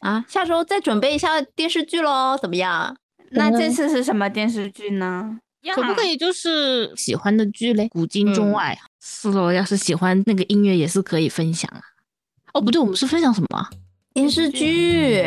[0.00, 2.96] 啊，下周再准备一下电视剧喽，怎么样？
[3.30, 5.38] 那这次是什么电视剧呢？
[5.74, 7.88] 可不可以就是喜欢的剧嘞？
[7.88, 8.78] 古今中外。
[9.00, 11.80] 是喽，要是喜欢那个音乐也是可以分享啊。
[12.54, 13.66] 哦，不对，我们是分享什么？
[14.14, 15.22] 电视剧？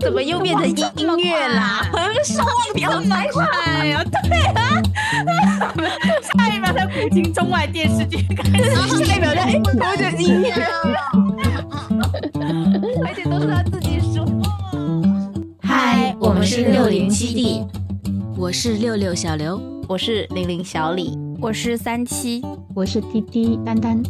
[0.00, 0.74] 怎么又变成音
[1.18, 1.82] 乐啦？
[2.24, 3.44] 说话不要太快
[3.86, 4.02] 呀！
[4.04, 4.82] 对啊，
[6.38, 10.54] 下一秒在古今中外电视剧开始， 下一秒在哎，我的音乐
[13.04, 14.24] 而且都是他自己说。
[15.62, 17.64] 嗨，我们是六零七 D，
[18.36, 22.42] 我是六六小刘，我是零零小李，我是三七，
[22.74, 24.02] 我是滴滴丹丹。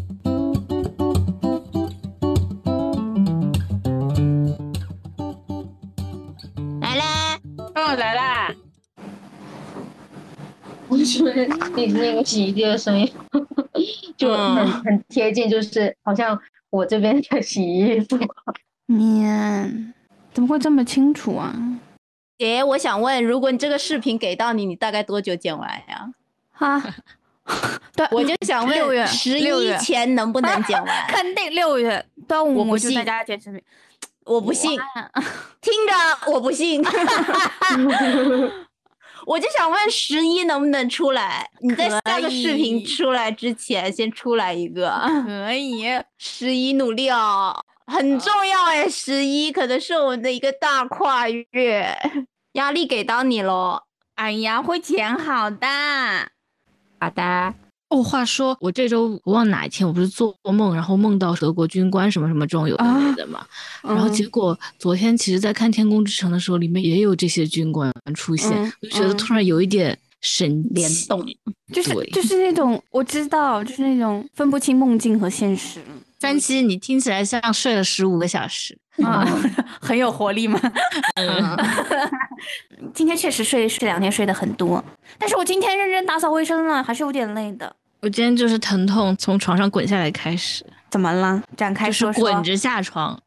[6.81, 7.39] 来啦！
[7.75, 8.55] 哦，来啦
[10.89, 13.11] 我觉得你那个洗衣机的声音
[14.17, 16.39] 就很很贴近，就是好像
[16.71, 18.19] 我这边在洗衣服。
[18.87, 19.95] 面
[20.33, 21.55] 怎么会这么清楚啊？
[22.39, 26.11] 姐，我想问，如果你这个视频给到你，你大概多久剪完呀？
[26.51, 26.83] 哈，
[27.95, 30.89] 对，我就想问，六月十一前能不能剪完？
[31.09, 33.63] 肯定六月端午我不信在家剪视频。
[34.25, 34.71] 我不信，
[35.61, 36.83] 听着，我不信。
[39.27, 41.49] 我就想问十一能不能出来？
[41.61, 44.91] 你在下个视频出来之前先出来一个。
[45.27, 45.85] 可以，
[46.19, 51.97] 十一努力哦，很重要哎，十一可能是我们的一个大跨越，
[52.53, 53.83] 压力给到你喽。
[54.15, 55.67] 哎呀，会剪好的，
[56.99, 57.55] 好的。
[57.91, 63.45] 哦，话说我这周我忘哪一天，我不是做梦，然后梦到德国军官什么什么这种有的没的嘛，
[63.83, 68.51] 然后结果昨天其实，在看《天空之城》的时候，里面也有这些军官出现，
[68.81, 71.27] 我就觉得突然有一点神联动，
[71.73, 75.81] 就是就是那种我知道，就是那种分不清梦境和现实。
[76.21, 79.27] 三七，你听起来像睡了十五个小时 啊，
[79.81, 80.61] 很有活力吗？
[82.95, 84.85] 今天确实睡这两天睡得很多，
[85.19, 87.75] 但是我今天认真打扫卫生了，还是有点累的。
[88.03, 91.43] 我今天就是疼痛从床上滚下来开始，怎么了？
[91.57, 92.23] 展开说说。
[92.23, 93.19] 滚着下床，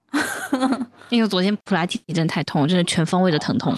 [1.09, 3.75] 因为昨天普拉提真的太痛，真的全方位的疼痛，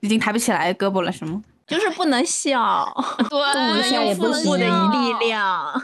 [0.00, 1.42] 已经抬不起来胳膊了，是吗？
[1.66, 2.90] 就是不能笑，
[3.28, 5.72] 对，用腹部的力量。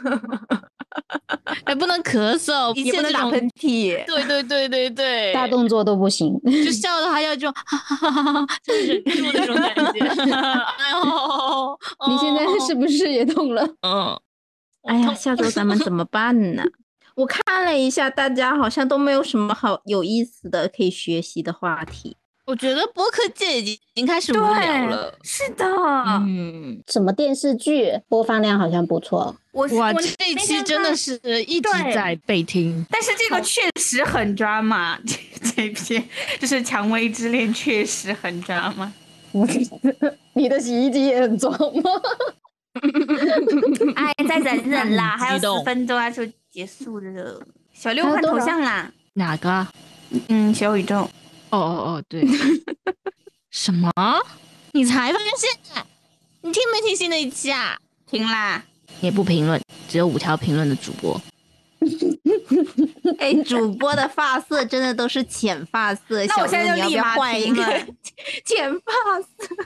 [1.67, 4.05] 还不能咳嗽，也不能打喷嚏。
[4.07, 6.33] 对对对对对，大动作都不行。
[6.45, 10.07] 就笑的话要就哈哈哈哈哈，就忍住那种感觉。
[10.33, 11.79] 哎呦，
[12.09, 13.67] 你现在是不是也痛了？
[13.83, 14.19] 嗯。
[14.85, 16.63] 哎呀，下周咱们怎么办呢？
[17.17, 22.17] 我看了一下，大家好像都没有什么好有意思的可以学习的话题。
[22.47, 25.15] 我觉得播客界已经已经开始无聊了。
[25.23, 25.65] 是的，
[26.27, 29.35] 嗯，什么电视剧播放量好像不错。
[29.53, 32.85] 我我，这一期真的是一直在被听。
[32.91, 35.17] 但是这个确实很抓马，这
[35.55, 36.07] 这篇
[36.39, 38.93] 就是《蔷薇之恋》确实很抓马。
[40.35, 41.91] 你的洗衣机也很抓吗？
[43.97, 47.41] 哎，再忍忍啦，还有十分钟啊就结束了。
[47.73, 49.67] 小六换头像啦，哪个？
[50.29, 51.09] 嗯，小宇宙。
[51.51, 52.25] 哦哦哦，对，
[53.51, 53.91] 什么？
[54.73, 55.85] 你才发现？
[56.43, 57.77] 你听没听新的一期啊？
[58.07, 58.63] 听啦，
[59.01, 61.21] 也不评论，只有五条评论的主播。
[63.19, 67.63] 哎，主播的发色真的都是浅发色，那我现在就立马换一个
[68.45, 69.57] 浅发色，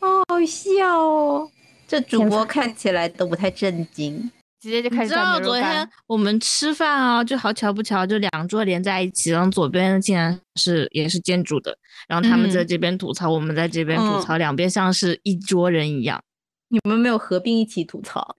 [0.00, 1.50] 好好笑哦！
[1.90, 4.30] 这主播看起来都不太正经。
[4.60, 5.08] 直接就开始。
[5.08, 16.22] 知道昨天我们吃饭啊，就好巧不巧，就两桌连在一起，然后左边竟然是也是建筑的，然后他们在这边吐槽，我们在这边吐槽，两边像是一桌人一样。
[16.68, 18.36] 你们没有合并一起吐槽？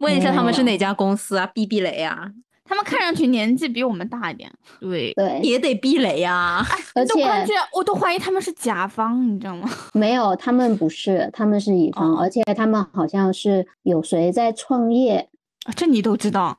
[0.00, 1.46] 问一下他们是哪家公司啊？
[1.46, 2.30] 避避雷啊？
[2.70, 4.48] 他们看上去年纪比我们大一点。
[4.78, 6.64] 对对，也得避雷呀。
[6.94, 9.68] 而且我都怀疑他们是甲方，你知道吗？
[9.92, 15.28] 没有，他们不是，他们是乙方，而且他们好像是有谁在创业。
[15.74, 16.56] 这你都知道，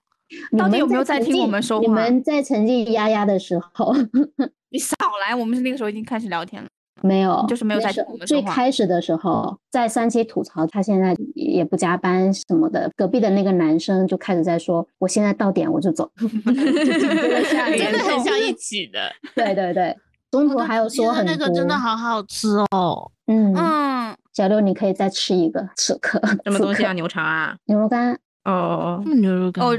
[0.57, 1.81] 到底有没有在听我们说话？
[1.81, 3.95] 你们在沉浸丫丫的时候，
[4.69, 4.93] 你少
[5.25, 5.33] 来！
[5.33, 6.67] 我们是那个时候已经开始聊天了，
[7.01, 7.91] 没有，就是没有在。
[8.25, 16.09] 最开始的时候，在三期吐槽他现在也不加班什么的，隔壁的那个男生就开始在说：“我现在到点我就走。
[16.45, 19.11] ”真的很像一起的。
[19.35, 19.95] 对对对，
[20.29, 23.11] 中途还有说很多，那个真的好好吃哦。
[23.27, 26.91] 嗯嗯，小六你可以再吃一个，此刻什么东西啊？
[26.93, 27.55] 牛肠啊？
[27.65, 28.13] 牛肉干。
[28.43, 29.77] 哦哦哦，牛肉干哦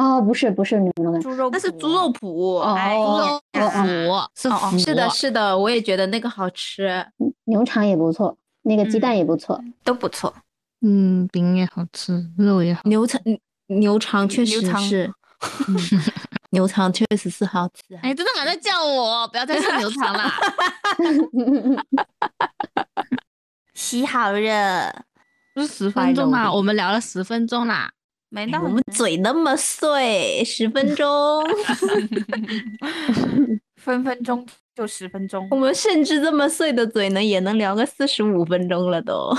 [0.00, 2.26] 哦，不是不是牛肉干，猪肉那是猪肉脯
[2.58, 7.06] 哦哦哦哦，是的是的，我也觉得那个好吃，
[7.44, 10.32] 牛肠也不错，那个鸡蛋也不错，都不错，
[10.80, 13.20] 嗯，饼也好吃，肉也好，牛肠
[13.66, 15.12] 牛肠确实是，
[16.48, 18.00] 牛肠确实是好吃啊。
[18.02, 20.32] 哎，真的还在叫我，不要再吃牛肠啦。
[23.74, 25.04] 洗好了，
[25.54, 26.50] 不是十分钟吗？
[26.50, 27.92] 我们聊了十分钟啦。
[28.30, 31.44] 没到我们嘴那么碎，十分钟
[33.76, 35.56] 分分钟就十分钟我。
[35.56, 39.34] 们甚至这么碎的嘴呢，也能聊个四十五分钟了都。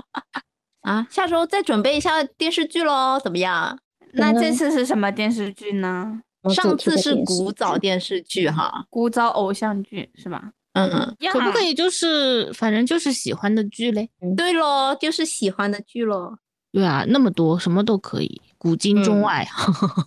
[0.82, 3.78] 啊，下周再准备一下电视剧喽，怎么样？
[4.12, 6.22] 那这次是什么电视剧呢？
[6.54, 10.52] 上次是古早电视剧哈，古早偶像剧是吧？
[10.74, 10.88] 嗯，
[11.32, 11.60] 可不可？
[11.60, 14.08] 以就是反正就是喜欢的剧嘞？
[14.36, 16.36] 对喽，就是喜欢的剧喽。
[16.76, 19.48] 对啊，那么多什么都可以，古今中嗯外。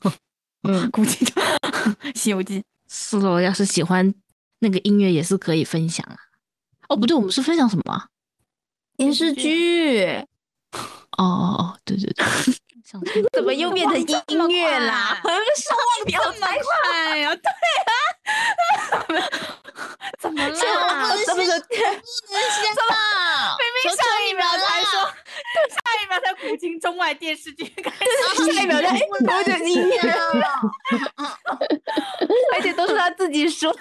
[0.69, 1.25] 嗯，古籍
[2.13, 4.13] 《西游记》是咯，要是喜欢
[4.59, 6.15] 那个音乐也是可以分享啊。
[6.89, 8.05] 哦，不对，我们是分享什么啊？
[8.95, 10.05] 电视剧
[11.17, 12.23] 哦哦哦，对对对，
[13.33, 14.05] 怎么又变成音
[14.49, 15.19] 乐啦？
[15.23, 17.35] 我们是忘掉这么快呀？
[17.35, 17.49] 对
[17.89, 17.91] 啊，
[20.19, 20.53] 怎么了？
[20.53, 20.55] 啊
[21.25, 21.57] 这不是明
[23.75, 24.91] 明上一秒才说，
[25.69, 26.03] 下一
[26.59, 30.47] 秒才古今中外电视剧开始，下一秒就哎，我就音乐了，
[32.55, 33.73] 而且都是他自己说。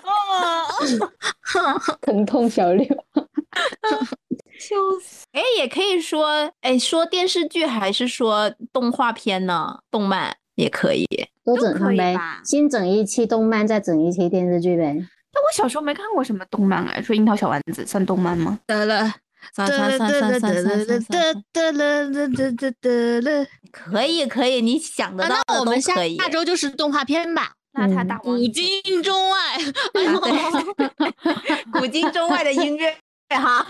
[2.01, 2.87] 疼痛小六，
[4.59, 5.25] 笑死！
[5.33, 9.81] 哎，也可以说，哎，说电视剧还是说动画片呢？
[9.91, 11.07] 动漫也可以。
[11.45, 14.85] 都整上呗以吧，先整一期动漫，再整一期电视剧呗。
[15.33, 18.59] 但我小时候没看过什么动漫哎，说樱桃小丸子算动漫吗？
[18.67, 19.15] 得了，
[19.55, 23.47] 算算算算算算算算算，得了得了得得了。
[23.71, 26.17] 可以可以，你想得啊，到的都那我们下可以。
[26.17, 29.59] 下周就是动画片吧，那他嗯古大王今中外。
[31.73, 32.97] 古今中外的音乐
[33.29, 33.67] 哈，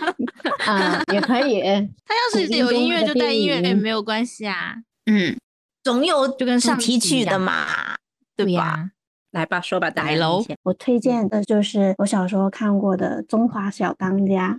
[0.67, 1.61] 啊，也可以。
[2.07, 4.77] 他要是有音乐就带音乐也没有关系啊。
[5.07, 5.37] 嗯，
[5.83, 7.97] 总有主就跟上提取的嘛，
[8.37, 8.91] 对吧？
[9.39, 14.59] 呀，来吧，说吧，来喽我推荐的就是我小时候看过的《中华小当家》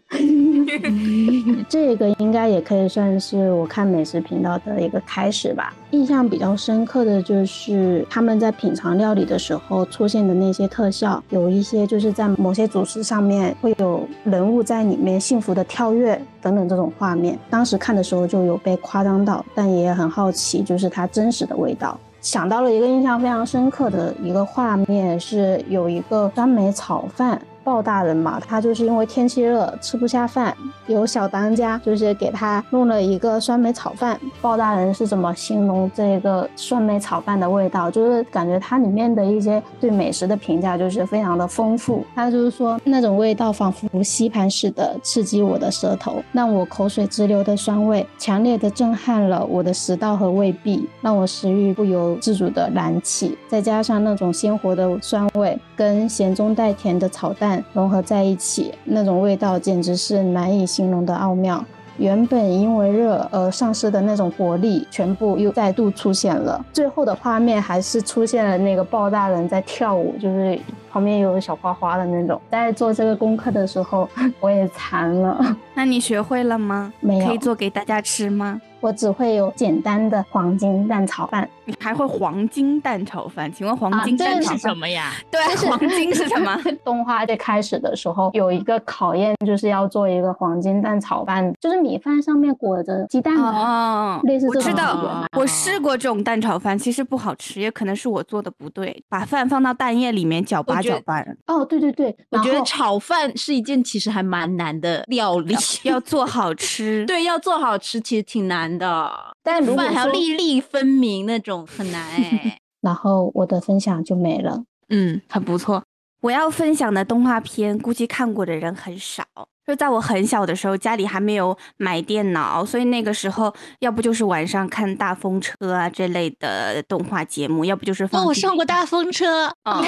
[1.68, 5.74] 这个应该也可以算是我看美食频道的一个开始吧。
[5.92, 17.38] 印象比较深刻的就是他们在品尝料理的时候出现的那些特效，有一些就是在某些主食上面会有人物在里面幸福的跳跃等等这种画面。
[17.50, 22.00] 当时看的时候就有被夸张到，但也很好奇，就是它真实的味道。
[22.22, 27.42] 想到了一个印象非常深刻的一个画面，是有一个酸梅炒饭。
[27.70, 30.58] 鲍大人嘛，他就是因为天气热吃不下饭，
[30.88, 34.20] 有小当家就是给他弄了一个酸梅炒饭。
[34.42, 37.92] 鲍大人是怎么形容这个酸梅炒饭的味道？
[37.92, 42.04] 就是感觉它里面的一些对美食的评价就是非常的丰富。
[42.16, 53.38] 他就是说那种味道仿佛吸盘似的刺激我的舌头，让我口水直流的酸味强烈的震撼了我的食道和胃壁，让我食欲不由自主的燃起。
[53.48, 61.64] 再加上那种鲜活的酸味跟咸中带甜的炒蛋融合在一起，那种味道简直是难以形容的奥妙。
[61.98, 66.66] 原本因为热而丧失的那种活力，全部又再度出现了。
[66.72, 70.58] 最后的画面还是出现了那个鲍大人在跳舞，就是
[70.92, 72.40] 旁边有小花花的那种。
[72.50, 74.10] 在做这个功课的时候，
[74.40, 76.92] 我也馋了，那你学会了吗？
[77.00, 78.60] 没有可以做给大家吃吗？
[78.82, 81.48] 我只会有简单的黄金蛋炒饭。
[81.66, 83.52] 你还会黄金蛋炒饭？
[83.52, 84.58] 请问黄金蛋炒饭？
[84.58, 85.12] 是什么呀？
[85.30, 86.58] 对，黄金是什么？
[86.86, 93.44] 动画最开始的时候有一个考验，就是要做一个黄金蛋炒饭，就是米饭上面裹着鸡蛋的。
[93.44, 107.06] 哦，类似这种我知道我试过这种蛋炒饭，其实不好吃，也可能是我做的不对，把饭放到蛋液里面搅我搅拌，哦，对对对，我觉得炒饭是一件其实还蛮难的料理， 要做好吃。
[107.06, 109.12] 对，要做好吃其实挺难的，
[109.44, 112.58] 但如果饭还要粒粒分明那种，很难 哎。
[112.82, 114.64] 然后我的分享就没了。
[114.90, 115.84] 嗯，很不错。
[116.22, 119.24] 我要分享的动画片，估计看过的人很少。
[119.68, 128.24] 就在我很小的时候，家里还没有买电脑，所以那个时候要不就是晚上看大风车啊这类的动画节目，要不就是放。
[128.24, 129.80] 哦，我上过大风车，啊、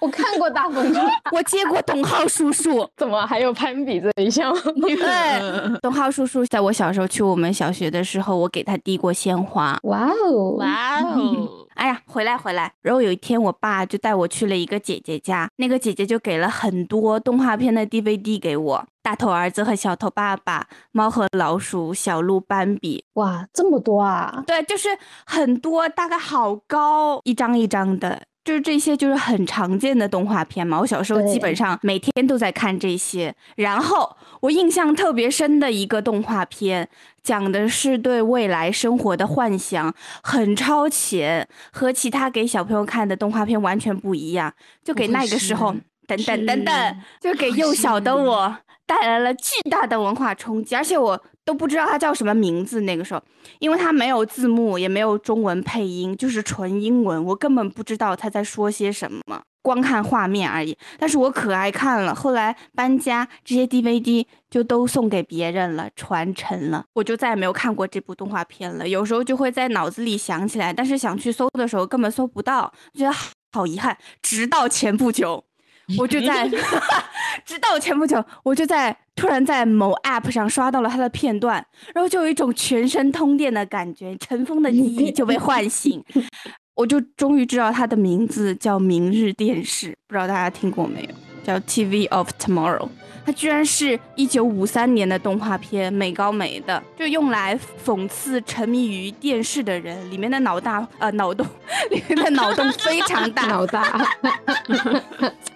[0.00, 1.00] 我看过大风车，
[1.32, 2.88] 我接过董浩叔叔。
[2.96, 4.54] 怎么还有攀比这一项？
[4.80, 9.78] 对，董浩叔叔在我小时候去我们小学的时候，我给他递过鲜花。
[9.84, 11.66] 哇哦，哇哦！
[11.74, 12.72] 哎呀，回来回来。
[12.82, 20.60] 然后有一天，我爸就带我去了一个姐姐家，那个姐姐就给了很多动画片的 DVD 给我，《大头儿子和小头爸爸》
[20.92, 24.88] 《猫和老鼠》《小鹿斑比哇，这么多啊！》，对，就是
[25.24, 28.22] 很多，大概好高，一张一张的。
[28.48, 30.80] 就是这些就是很常见的动画片嘛。
[30.80, 33.34] 我小时候基本上每天都在看这些。
[33.56, 36.88] 然后我印象特别深的一个动画片，
[37.22, 44.50] 讲的是对未来生活的幻想，很超前，和其他给小朋友看的动画片完全不一样。
[44.82, 45.74] 就给那个时候，
[46.06, 51.22] 等等等等，就给幼小的我带来了巨大的文化冲击，而且我。
[51.48, 53.22] 都不知道它叫什么名字，那个时候，
[53.58, 60.76] 因为它没有字幕，也没有中文配音，就是纯英文，我根本不知道他在说些什么，光看画面而已。
[60.98, 68.86] 但是我可爱看了，后来搬家，这些 DVD 就都送给别人了，传承了，我就再也没有看过这部动画片了。
[68.86, 73.16] 有时候就会在脑子里想起来，但是想去搜的时候根本搜不到，觉得
[73.52, 73.96] 好遗憾。
[74.20, 75.47] 直到前不久。
[75.96, 76.48] 我就在
[77.46, 81.64] 直到前不久，我就在突然在某 App 上刷到了他的片段，
[81.94, 86.04] 然后就有一种全身通电的感觉，尘封的记忆就被唤醒，
[86.74, 91.27] 我就终于知道他的名字叫《明日电视》，不知道大家听过没有？
[91.48, 92.90] 叫 TV of Tomorrow。
[93.24, 100.10] 它居然是一九五三年的动画片，美高梅的，就用来讽刺沉迷于电视的人。
[100.10, 101.46] 里面的脑大呃脑洞，
[101.90, 104.06] 里面的脑洞非常大，脑大，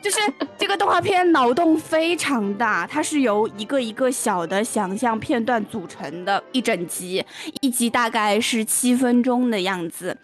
[0.03, 0.19] 就是
[0.59, 7.25] 这个动画片脑洞非常大，它是由一个一个小的想象片段组成的一整集，
[7.61, 10.17] 一集大概是七分钟的样子。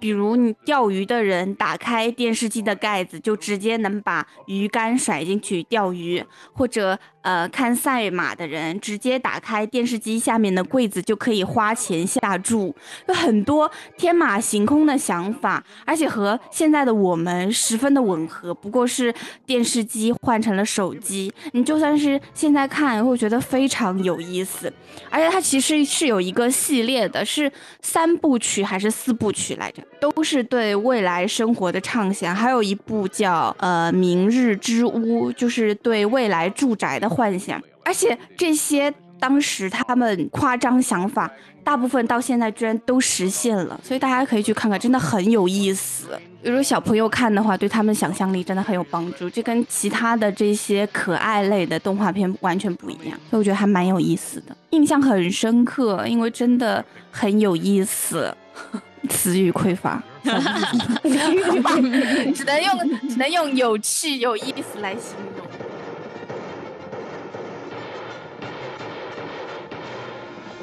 [0.00, 6.98] 比如你钓鱼的人打开电视机的盖子，就直接能把鱼竿甩进去钓鱼，或者。
[7.22, 12.74] 呃，看赛马的人直接打开电视机下面的柜子就可以花钱下注，
[13.08, 18.54] 有很多天马行空的想法，而且和现在的我们十分的吻合。
[18.54, 24.72] 不过是电视机换成了手机，你就算是现在看，会觉得非常有意思。
[25.10, 29.82] 而且它其实是有一个系列的，是三部曲还是四部曲来着？
[30.00, 32.34] 都是对未来生活的畅想。
[32.34, 37.09] 还有一部叫呃《明日之屋》，就是对未来住宅的。
[37.10, 41.30] 幻想，而且这些当时他们夸张想法，
[41.62, 46.06] 大部分到现在居然都实现了，所以大家可以去看看，真的很有意思。
[46.42, 58.34] 比如果小朋友看的话，对他们想象力真的很有帮助，这跟其他的这些可爱类的动画片完全不一样，所以我觉得还蛮有意思的，印象很深刻，因为真的很有意思。
[59.08, 60.30] 词语匮乏， 只
[62.44, 65.46] 能用只能用有趣、有意思来形容。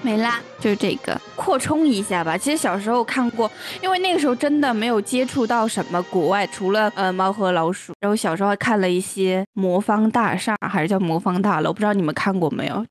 [0.07, 2.37] 没啦，就是这个扩充一下吧。
[2.37, 7.91] 其实小时候看过，因为那个时候真的没有接触到什么国外，除了呃猫和老鼠。
[7.99, 12.85] 然后小时候还看了一些魔方大厦，还是叫魔方大楼，不知道你们看过没有？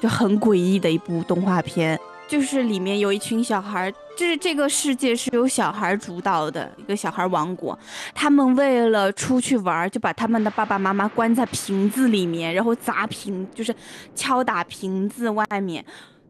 [0.00, 1.98] 就很诡异的一部动画片。
[2.28, 7.78] 就是里面有一群小孩，就是这个世界是由小孩主导的一个小孩王国。
[8.14, 13.74] 他们为了出去玩，就把他们的爸爸妈妈关在瓶子里面，然后砸瓶，就是
[14.14, 15.84] 敲打瓶子外面。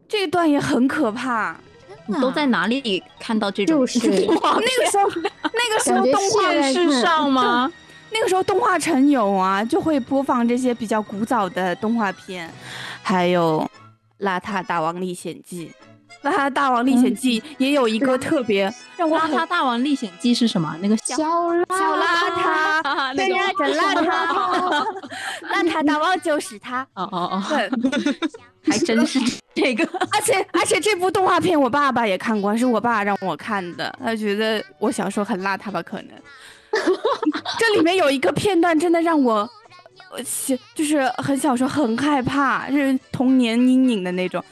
[0.07, 1.55] 这一段也很可怕。
[2.07, 3.79] 你都在哪里看到这种？
[3.79, 5.09] 就是那个时候，
[5.41, 7.71] 那个时候动画市上吗？
[8.11, 12.47] 那个时候动画城有啊，就会播放这些比较古早的动画片，
[13.01, 13.67] 还有
[14.25, 15.71] 《邋遢大王历险记》。
[16.25, 20.75] 邋遢大王历险记也有一个特别让我邋遢大王历险记是什么？
[20.81, 24.85] 那个小小邋遢，对呀真邋遢，
[25.53, 26.81] 邋遢大王就是他。
[26.95, 27.69] 哦哦哦，对，
[28.71, 29.19] 还真是
[29.53, 29.85] 这个。
[30.11, 33.93] 而且而且这部动画片我爸爸也看过，是我爸让我看的。
[34.03, 35.81] 他觉得我小时候很邋遢吧？
[35.83, 36.09] 可能。
[37.57, 39.49] 这里面有一个片段真的让我，小
[40.73, 44.43] 就是很小时候很害怕，就是童年阴影的那种。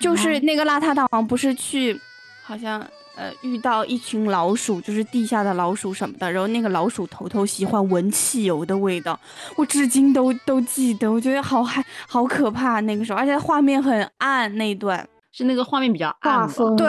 [0.00, 2.00] 就是那个邋遢大王，不是去，
[2.44, 2.80] 好像
[3.16, 9.18] 呃遇到一群老鼠，就是地下的老鼠什么的，然后那个老鼠头头喜欢闻汽油的味道，
[9.56, 16.86] 我至今都都记得，我觉得好害好可怕那个时候，而且画面很暗，那一段是那个画面比较暗，对，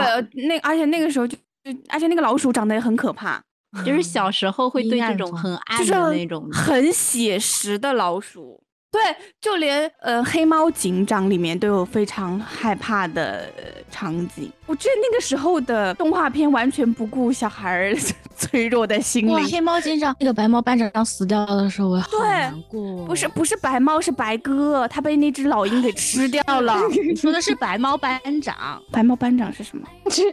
[0.48, 3.42] 那而且那个时候就就而且那个老鼠长得也很可怕，
[3.86, 8.64] 就是小时候会对这种很暗的那种很写实的老鼠。
[8.92, 9.00] 对，
[9.40, 13.48] 就连呃《黑猫警长》里面都有非常害怕的
[13.92, 14.52] 场景。
[14.66, 17.96] 我觉得那个时候的动画片完全不顾小孩儿
[18.40, 19.48] 脆弱的心灵。
[19.50, 23.06] 黑猫警长那个白猫班长死掉的时候，我好难过。
[23.06, 26.80] 不是不是白猫，是白鸽，他被那只老鹰给吃掉了。
[27.16, 28.56] 说的是白猫班长，
[28.92, 29.86] 白猫班长是什么？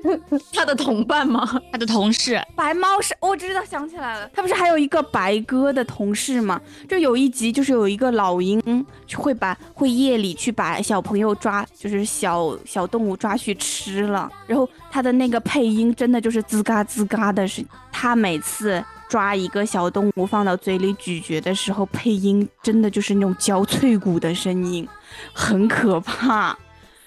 [0.54, 1.60] 他的同伴吗？
[1.72, 2.40] 他的同事。
[2.54, 6.60] 白猫是，我知道，想起来了，他不是还有一个白鸽的同事吗？
[6.88, 8.62] 就有一集，就是有一个老鹰
[9.16, 14.30] 会把会夜里去把小朋友抓，就是小小动物抓去吃了。
[14.46, 24.88] 然后他的那个配音真的就是吱嘎吱嘎的，是他每次抓一个小动物放到嘴里咀嚼的时候，配音真的就是那种嚼脆骨的声音，
[25.32, 26.56] 很可怕。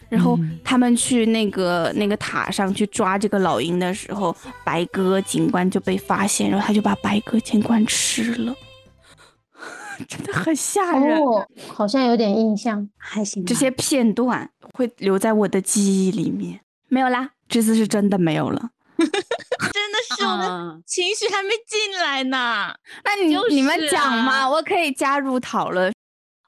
[0.07, 8.55] 然后他们去那个那个塔上去抓这个老鹰的时候，白鸽警官就被发现，然后他就把白鸽警官吃了，
[10.07, 11.19] 真的很吓人。
[11.19, 13.45] 哦，好像有点印象，还行。
[13.45, 16.59] 这些片段会留在我的记忆里面。
[16.87, 18.69] 没有啦，这次是真的没有了。
[18.99, 22.73] 真的 是我的情绪还没进来呢。
[23.03, 25.91] 那你、就是你们讲嘛，啊我可以加入讨论。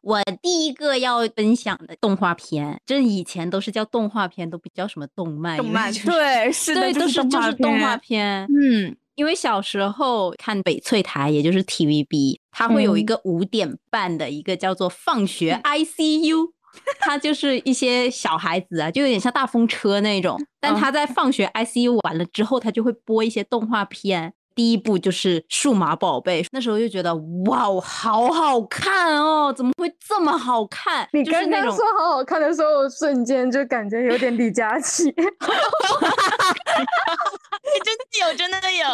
[0.01, 5.57] 我第一个要分享的动画片，这以前都是叫动画片，都不叫什么动漫。
[5.57, 8.47] 动漫就是对，是的，对，都是就是动画片。
[8.49, 16.51] 嗯，因为小时候看翡翠台，也就是 TVB，它会有一个五点半的一个叫做放学 ICU，
[16.99, 20.39] 它就是一些小孩子啊，就有点像大风车那种。
[20.59, 24.33] 但他在放学 ICU 完了之后，他就会播一些动画片。
[24.53, 27.15] 第一部就是《数码宝贝》，那时候就觉得
[27.47, 29.51] 哇，好好看哦！
[29.55, 31.07] 怎么会这么好看？
[31.13, 35.09] 你就是那种刚刚说好好看的时候，我瞬间就感觉有点李佳琦。
[37.83, 38.85] 真的有，真的有。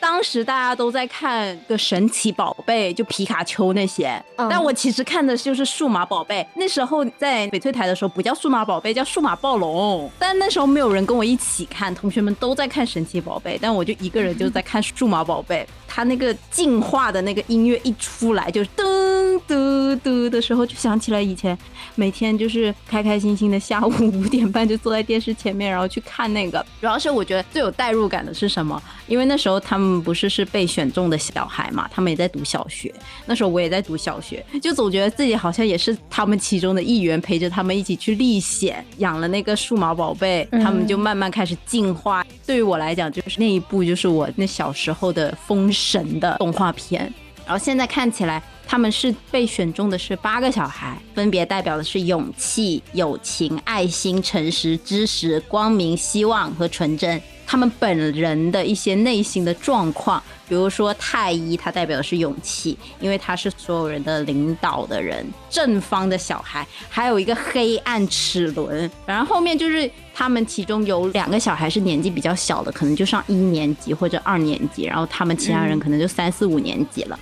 [0.00, 6.46] 当时大家都在看个神奇宝贝，就皮卡丘那些，嗯但我其实看的就是数码宝贝。
[6.54, 10.10] 那时候在翡翠台的时候不叫数码宝贝，叫数码暴龙。
[10.18, 15.66] 但那时候没有人跟我一起看，同学们都在看神奇宝贝，但我就一个人就在看数码宝贝。
[15.86, 21.56] 它那个进化的那个音乐一出来，就是噔嘟嘟的时候，就想起来以前
[21.94, 26.64] 每天就是开开心心的下午五点半就坐在电视前面，然后去看那个。
[26.80, 28.80] 主要是我觉得最有代入感的是什么？
[29.06, 32.92] 因为那时候他们不是是被选中的小孩嘛，他们也在读小学。
[33.26, 42.24] 那时候我也在读小学，就总觉得自己好像也是他们其中的一员，陪着他们一起去历险，养了那个数码宝贝，他们就慢慢开始进化。
[42.44, 47.12] 对于我来讲，就是那一步就是我那小时候的封神的动画片。
[47.44, 57.22] 然后现在看起来，他们是被选中的是八个小孩，分别代表的是勇气、友情、爱心、诚实、知识、光明、希望和纯真。
[57.46, 68.90] 他们本人的一些内心的状况，比如说太一，他代表的是勇气，因为他是所有人的领导的人，正方的小孩，还有一个黑暗齿轮。
[69.06, 77.18] 然后后面就是他们其中有两个小孩是年纪比较小的，可能就上一年级或者二年级，然后他们其他人可能就三四五年级了。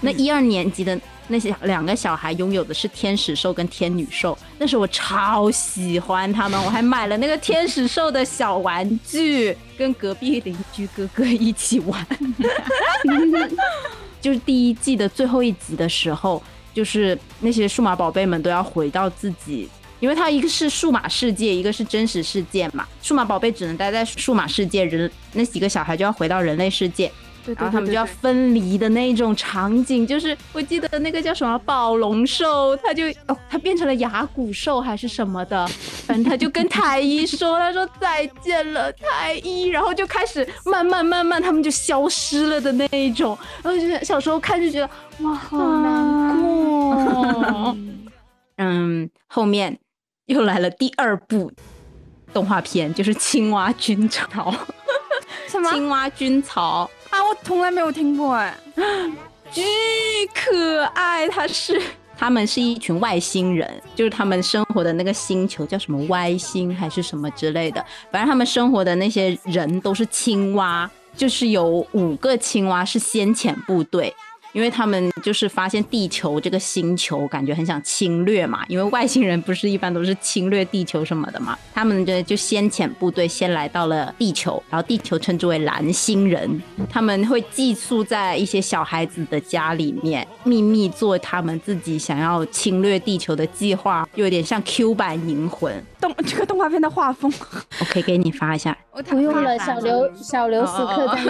[0.00, 12.06] 那一二年级的那些两个小孩拥有的是天使兽跟天女兽，那时候我超喜欢他们，我还买了那个天使兽的小玩具，跟隔壁邻居哥哥一起玩。
[14.20, 19.68] 就是第一季的最后一集的时候，就是那些数码宝贝们都要回到自己。
[20.00, 22.86] 因为它一个是数码世界，一个是真实世界嘛。
[23.00, 27.10] 数码宝贝只能待在数码世界，人那几个小孩就要回到人类世界。
[27.44, 35.66] 对然后他们就要分离的那种场景，就是我记得那个叫什么宝龙兽，它就哦，它变成了牙骨兽还是什么的，
[36.06, 44.88] 反正他就跟太医说，他说再见了太医，然后就开始慢慢慢慢他们就消失了的那一种，然后就是小时候看就觉得
[45.20, 47.76] 哇好难过，
[48.56, 49.78] 嗯，后面
[50.26, 51.52] 又来了第二部
[52.32, 54.50] 动画片，就是青蛙军曹，
[55.46, 55.70] 什么？
[55.74, 56.90] 青蛙军曹。
[57.14, 57.24] 啊？
[57.24, 58.54] 我从来没有听过哎。
[59.52, 59.62] 巨
[60.34, 61.80] 可爱，他是
[62.16, 74.12] 他们是一群外星人，就是他们生活的那个星球叫什么歪星还是什么之类的，反正他们生活的那些人都是青蛙，就是有五个青蛙是先遣部队。
[74.54, 78.64] 因为他们就是发现地球这个星球，感觉很想侵略嘛。
[78.68, 95.84] 因为外星人不是一般都是侵略地球什么的嘛，他们就就先遣部队先来到了地球，然后地球称之为蓝星人，他们会寄宿在一些小孩子的家里面，秘密做他们自己想要侵略地球的计划，有点像 Q 版银魂。
[96.04, 97.32] 动这个动画片的画风，
[97.80, 98.76] 我可以给你发一下，
[99.08, 101.22] 不用了，小刘小刘时刻在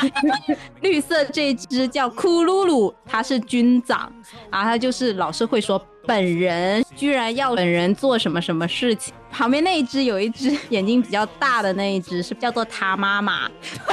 [0.00, 0.56] 线。
[0.80, 4.10] 绿色这只叫库鲁鲁，他是军长，
[4.50, 9.12] 然后他就是老是会说本人居然要本人做什么什么事情。
[9.30, 13.50] 旁边那一只有一只眼睛比较大的那一只是叫做他妈妈，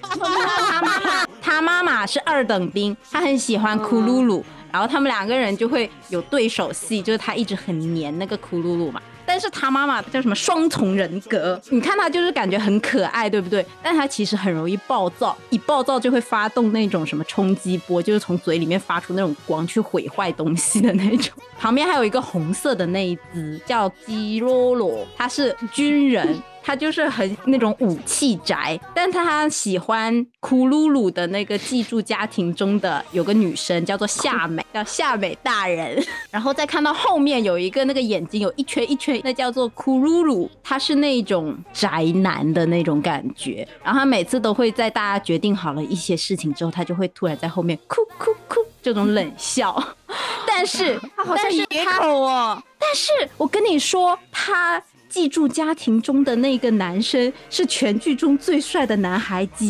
[0.00, 9.00] 他妈妈他妈妈是二等兵，他很喜欢库鲁鲁，然后他们两个人就会有对手戏，就是他一直很黏那个库鲁鲁嘛。
[9.24, 11.60] 但是他妈妈叫什么双重人格？
[11.68, 13.62] 你看他就是感觉很可爱，对不对？
[13.82, 21.30] 但他其实很容易暴躁，一暴躁就会发动那种什么冲击波，就是从嘴里面发出那种光去毁坏东西的那种。
[21.58, 26.42] 旁边还有一个红色的那一只叫基罗罗，他是军人。
[26.68, 35.98] 他就是很那种武器宅，但他喜欢库鲁鲁的那个寄住家庭中的有个女生叫做夏美，叫夏美大人。
[36.30, 43.66] 然后再看到后面有一个那个眼睛有一圈一圈，那叫做库鲁鲁，他是那种宅男的那种感觉。
[43.82, 49.82] 然后他每次都会在大家决定好了一些事情之后，他就会突然在后面哭哭哭这种冷笑。
[50.46, 59.64] 但是他好像但是野他口哦，但是我跟你说，他寄住家庭中的那个男生是全剧中最帅的男孩子。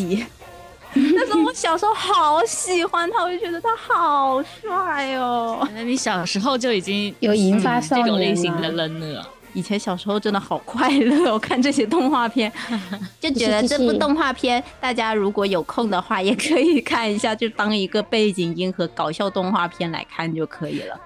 [0.93, 5.67] 那时候我小时候好喜欢他，我就觉得他好帅哦。
[5.75, 9.27] 那你小时候就已经有引发少这种类型的人了。
[9.53, 12.51] 以前小时候真的好快乐，我看这些动画片，
[13.19, 20.99] 就觉得这部动画片大家如果有空的话，也可以看一下，就当一个背景音和搞笑动画片来看就可以了。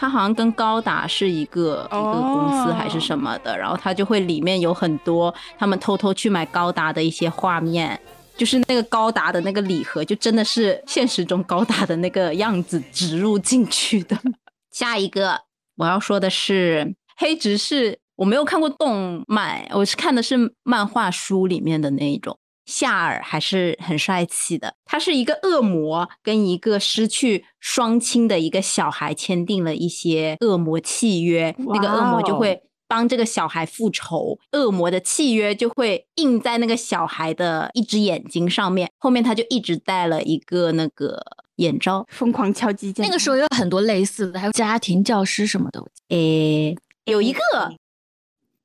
[0.00, 8.00] 它好像跟高达是一个一个公司还是什么的，然后他就会里面有很多他们偷偷去买高达的一些画面，
[8.34, 14.18] 就是那个高达的那个礼盒，就真的是现实中高达的那个样子植入进去的。
[14.72, 15.38] 下一个
[15.76, 22.38] 我要说的是黑执事，我没有看过动漫，我是看的是漫画书里面的那一种。
[22.70, 41.20] 夏尔还是很帅气的，他是一个恶魔，跟一个失去双亲的一个小孩签订了一些恶魔契约，那个恶魔就会帮这个小孩复仇，恶魔的契约就会印在那个小孩的一只眼睛上面，后面他就一直戴了一个那个
[41.56, 43.04] 眼罩，疯狂敲击键。
[43.04, 45.84] 那个时候有很多类似的，还有家庭教师什么的。
[46.10, 47.40] 诶，有一个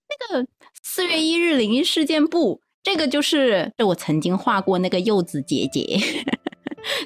[0.07, 0.47] 那个
[0.83, 5.99] 四月一日灵异事件簿，这个就是就我曾经画过那个柚子姐姐，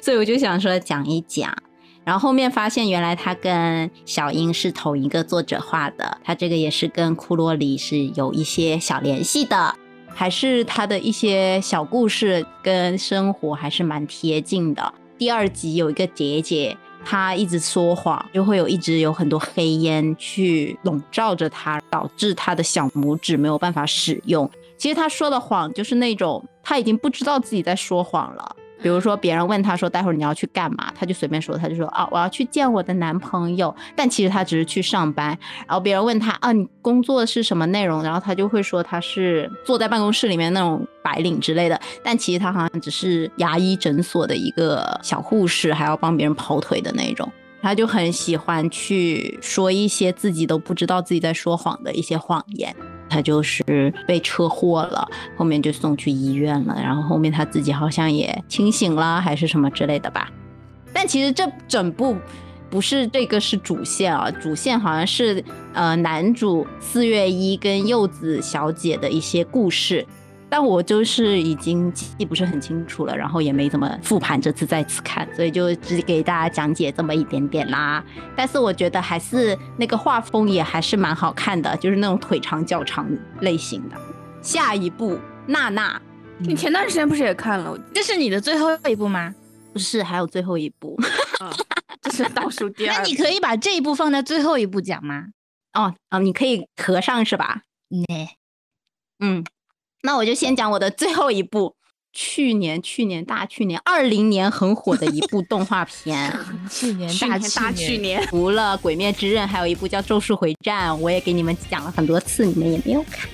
[0.02, 1.56] 所以我就想说讲一讲。
[2.04, 9.74] 然后后面发现原来他跟小樱是同一个作者画的，他这个也是跟库洛里是有一些小联系的，
[10.08, 14.92] 还是他的一些小故事跟生活还是蛮贴近的。
[15.16, 24.50] 第二集有一个姐姐，她一直说谎，就会有一直有很多黑烟去笼罩着她，导致她的小拇指没有办法使用。
[24.80, 28.56] 其实她说的谎就是那种，她已经不知道自己在说谎了。
[28.82, 35.38] 比如说，别人问她说：“待会儿你要去干嘛？”她就随便说，她就说：“啊，我要去见我的男朋友。”但其实她只是去上班。
[35.66, 47.30] 然后别人问她：“啊，你工作是什么内容？”然后她就会说：“她是坐在办公室里面那种白领之类的。”但其实她好像只是牙医诊所的一个小护士，还要帮别人跑腿的那种。
[47.60, 52.74] 她就很喜欢去说一些自己都不知道自己在说谎的一些谎言。
[53.10, 60.30] 他就是被车祸了，后面就送去医院了，然后后面他自己好像也清醒了，还是什么之类的吧。
[60.92, 62.16] 但其实这整部
[62.70, 70.06] 不是这个是主线啊，主线好像是呃男主四月一跟柚子小姐的一些故事。
[70.50, 78.04] 但我就是已经记不是很清楚了，然后也没怎么复盘，这次再次看，所以就只给大家讲解这么一点点啦。
[78.36, 83.08] 但是我觉得还是那个画风也还是蛮好看的，就是那种腿长脚长
[83.40, 83.96] 类型的。
[84.42, 86.00] 下一部娜娜
[86.38, 87.78] 你前段时间不是也看了？
[87.94, 89.34] 这是你的最后一部吗？
[89.72, 90.98] 不是，还有最后一部
[92.02, 92.96] 这是倒数第二。
[92.96, 95.26] 那你可以把这一部放在最后一部讲吗？
[95.74, 97.62] 哦哦，你可以合上是吧？
[97.90, 98.28] 呢，
[99.20, 99.44] 嗯，
[100.02, 101.76] 那我就先讲我的最后一部，
[102.12, 106.32] 去年去年大去年二零年很火的一部动画片。
[106.70, 107.38] 去年大
[107.72, 113.28] 去年，除了《鬼灭之刃》，还有一部叫《咒术回战》，我也给你们讲了很多次，你们也没有看。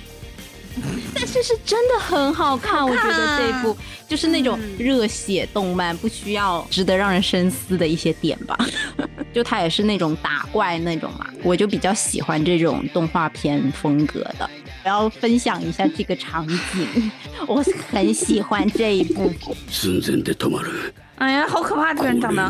[1.13, 3.75] 但是是真的很好看，我觉得这一部
[4.07, 8.57] 就是那种热血动漫，不需要值得让人深思的一些点吧。
[9.33, 14.49] 就它也是那种打怪那种嘛，我就比较喜欢这种动画片風格的。
[14.83, 17.11] 我要分享一下这个场景，
[17.47, 19.31] 我很喜欢这一部。
[19.69, 21.93] 寸前で止まる哎呀，好可怕！
[21.93, 22.49] 这个人长得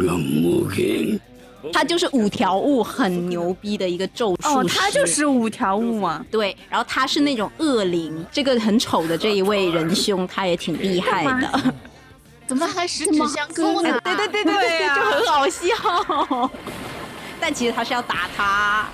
[1.65, 6.25] これが無限它就是五条悟很牛逼的一个咒术哦，师他就是五条悟嘛。
[6.31, 11.73] 对，然后他是那种恶灵，这个很丑的这一位仁兄，他也挺厉害的，
[12.47, 13.99] 怎么还十指相扣呢？
[14.03, 16.51] 对对对对对，就很好笑。
[17.39, 18.87] 但其实他是要打他，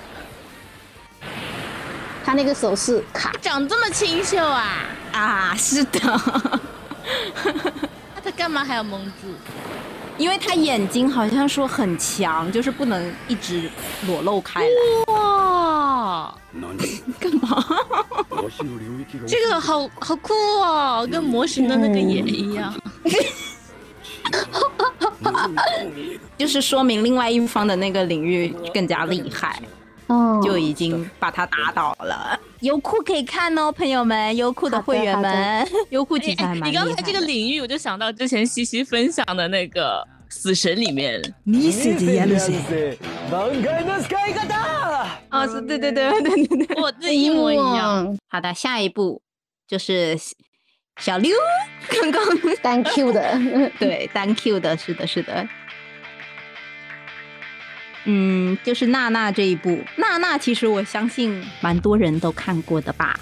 [2.24, 4.86] 他那个手势卡长这么清秀啊？
[5.12, 6.00] 啊，是的，
[8.14, 9.28] 那 他干嘛还要蒙住？
[10.23, 13.69] 因为他眼睛好像说很强，就是不能一直
[14.07, 15.13] 裸露开来。
[15.13, 16.33] 哇，
[17.19, 17.61] 干嘛？
[19.27, 22.73] 这个好好酷哦，跟魔神的那个也一样。
[26.37, 29.61] 就是说明另外一方的那个领域更加厉害，
[30.07, 32.39] 哦，就已经把他打倒了。
[32.61, 36.73] 优酷可以看哦，朋友们，优酷的会员们，优酷其实还蛮你。
[36.73, 39.97] 刚才这个领域，我就想到之前西西分享的那个
[40.33, 41.21] 《死神》里面，
[45.29, 48.17] 啊，是对对对 对对对，我这一模一样。
[48.27, 49.21] 好的，下一步
[49.67, 50.17] 就是
[50.99, 51.35] 小溜，
[51.87, 52.21] 刚刚。
[52.61, 53.39] 单 Q 的，
[53.79, 55.47] 对单 Q 的，是的，是的。
[58.05, 63.17] 嗯，就是娜娜这一部，娜娜其实我相信蛮多人都看过的吧，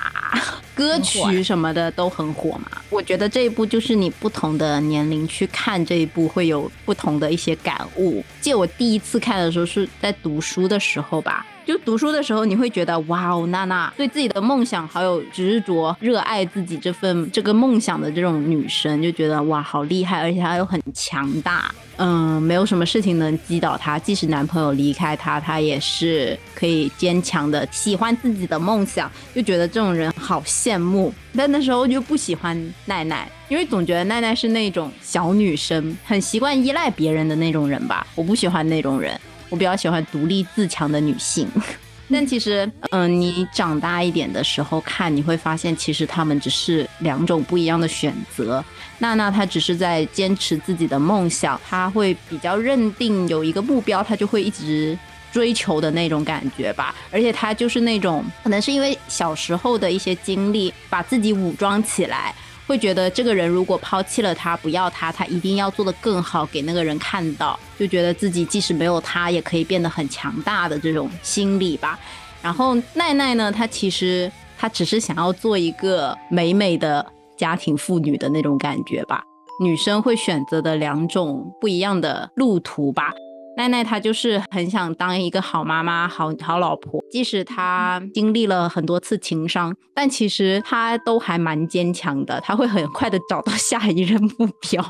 [0.73, 2.81] 歌曲什么的都很火嘛。
[2.89, 8.23] 我觉得这一部就是你不同的年龄去看这一部会有不同的一些感悟。
[8.41, 21.73] 记得我第一次看的时候是在读书的时候吧，就读书的时候你会觉得哇哦，娜娜对自己的梦想好有执着，热爱自己这份这个梦想的这种女生，就觉得哇好厉害，而且她又很强大。
[21.95, 31.13] 嗯，没有什么事情能击倒她，即使男朋友离开她，她也是可以坚强的喜欢自己的梦想，就觉得这种人好羡慕。
[31.37, 38.05] 但那时候就不喜欢奈奈，因为总觉得奈奈是那种小女生，很习惯依赖别人的那种人吧。
[38.15, 39.17] 我不喜欢那种人，
[39.51, 41.47] 我比较喜欢独立自强的女性。
[42.13, 48.61] 但其实，嗯、你长大一点的时候看，你会发现，其实他们只是两种不一样的选择。
[48.97, 54.97] 娜娜她只是在坚持自己的梦想，她会比较认定有一个目标，她就会一直
[55.31, 56.93] 追求的那种感觉吧。
[57.11, 62.35] 而且她就是那种，可能是因为小时候的一些经历，把自己武装起来。
[62.71, 71.99] 会觉得这个人如果抛弃了他，不要他，他一定要做得更好，给那个人看到，就觉得自己即使没有他，也可以变得很强大的这种心理吧。
[72.41, 77.05] 然后奈奈呢，她其实她只是想要做一个美美的
[77.35, 79.21] 家庭妇女的那种感觉吧。
[79.61, 83.11] 女生会选择的两种不一样的路途吧。
[83.57, 94.83] 奈奈她就是很想当一个好妈妈、好好老婆，即使她经历了很多次情伤，但其实她都还蛮坚强的，她会很快的找到 下一任目标。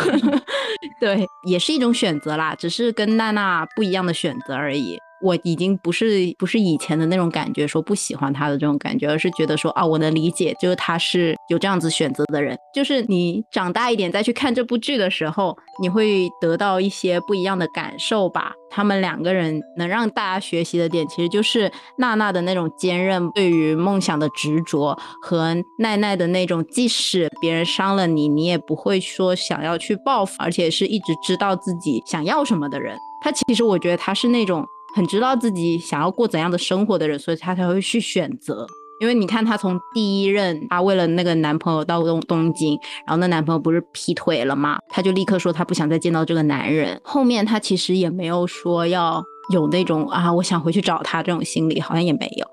[1.00, 4.98] 对，也是一种选择啦，只是跟娜娜不一样的选择而已。
[5.20, 12.56] 我已经不是不是以前的那种感觉，说不喜欢他的这种感觉，而是觉得说啊，我能理解，就是他是有这样子选择的人。
[12.74, 18.52] 就是你长大一点再去看这部剧的时候，你会得到一些不一样的感受吧。
[18.70, 32.96] 他们两个人能让大家学习的点，其实就是娜娜的那种坚韧，对于梦想的执着，和奈奈的那种，即使别人伤了你，你也不会说想要去报复，而且是一直知道自己想要什么的人。
[33.20, 34.64] 他其实我觉得他是那种。
[34.98, 38.66] 很知道自己想要过怎样的生活的人，所以他才会去选择。
[39.00, 44.76] 因为你看，她从第一任，她为了那个男朋友到东东京，然后那男朋友不是劈腿了吗？
[44.88, 47.00] 她就立刻说她不想再见到这个男人。
[47.04, 52.46] 后面她其实也没有说要有那种啊，我想回去找他这种心理，好像也没有。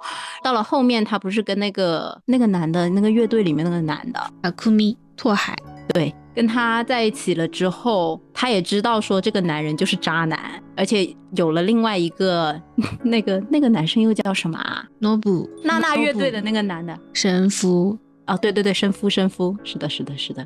[0.44, 5.58] 到了后面，她不是跟那个那个男的，那个乐队里面那个男的，阿库米拓海，
[5.94, 12.60] 对，跟他在一起了之后，她也知道说这个男人就是渣男，而且有了另外一个
[13.04, 14.86] 那个那个男生又叫什么啊？
[15.00, 20.46] 诺布娜娜乐队的那个男的神夫，哦，对对对，生夫生夫，是的，是的，是的，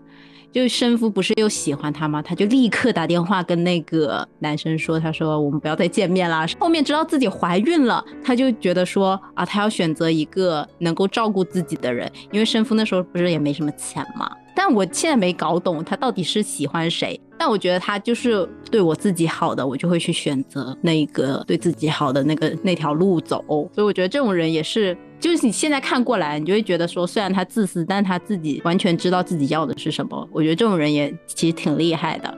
[0.52, 2.22] 就生夫不是又喜欢他吗？
[2.22, 6.46] 他就立刻打电话跟那个男生说，他说我们不要再见面啦。
[6.60, 14.30] 后面知道自己怀孕了，他就觉得说啊，他要选择一个能够照顾自己的人，因为生夫那时候不是也没什么钱嘛。
[14.70, 23.44] 但我现在没搞懂他到底是喜欢谁，但我觉得他就是对我自己好的，我就会去选择那个对自己好的那个那条路走。
[23.74, 30.30] 所以我觉得这种人也是，就是你现在看过来，你就会觉得说，虽然他自私，但他自己完全知道自己要的是什么。
[30.32, 32.38] 我觉得这种人也其实挺厉害的。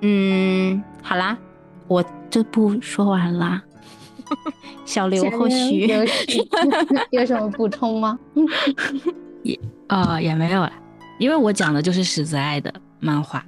[0.00, 1.36] 嗯，好啦，
[1.88, 3.62] 我这部说完啦。
[4.86, 5.98] 小刘或许有
[7.20, 8.18] 有什么补充吗？
[9.88, 10.72] 啊、也没有了，
[11.18, 13.44] 因为我讲的就是史子爱的漫画。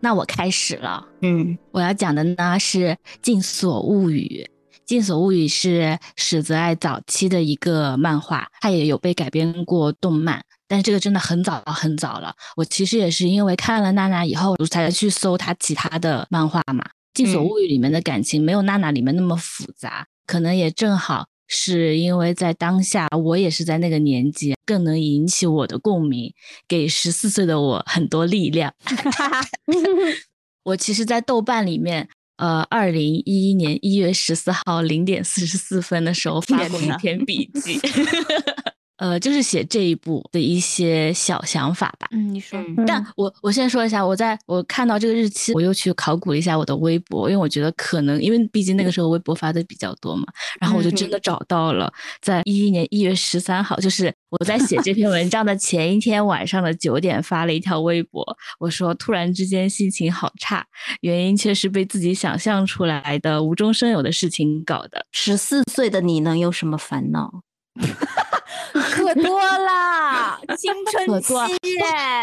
[0.00, 2.88] 那我开始了，嗯我要讲的呢是
[3.20, 4.48] 《镜锁物语》。
[4.86, 12.34] 《镜锁物语》是史子爱早期的一个漫画，它也有被改编过动漫，但是这个真的很早很早了。
[12.56, 16.82] 我其实也是因为看了娜娜以后，我才去搜她其他的漫画嘛。
[17.12, 26.32] 《镜锁物语》里面的感情没有娜娜里面那么复杂，可能也正好是因为在当下我也是在那个年纪，更能引起我的共鸣，
[26.68, 28.72] 给十四岁的我很多力量。
[30.62, 37.80] 我其实，在豆瓣里面，呃，二零一一年一月十四号零点四十四分的时候发过一篇笔记。
[39.00, 42.06] 呃，就是写这一部的一些小想法吧。
[42.10, 42.62] 嗯，你说。
[42.86, 50.26] 但我我先说一下，我在我看到这个日期，我又去考古了一下我的微博，因为我觉得可能，因为毕竟那个时候微博发的比较多嘛。
[50.60, 58.22] 然后我就真的找到了，在一一年一月十三号，就是我在写这篇文章的前一天晚上的九点发了一条微博，
[58.58, 60.62] 我说突然之间心情好差，
[61.00, 65.06] 原因却是被自己想象出来的无中生有的事情搞的。
[65.10, 67.42] 十四岁的你能有什么烦恼？
[68.72, 71.34] 可多啦，青春期，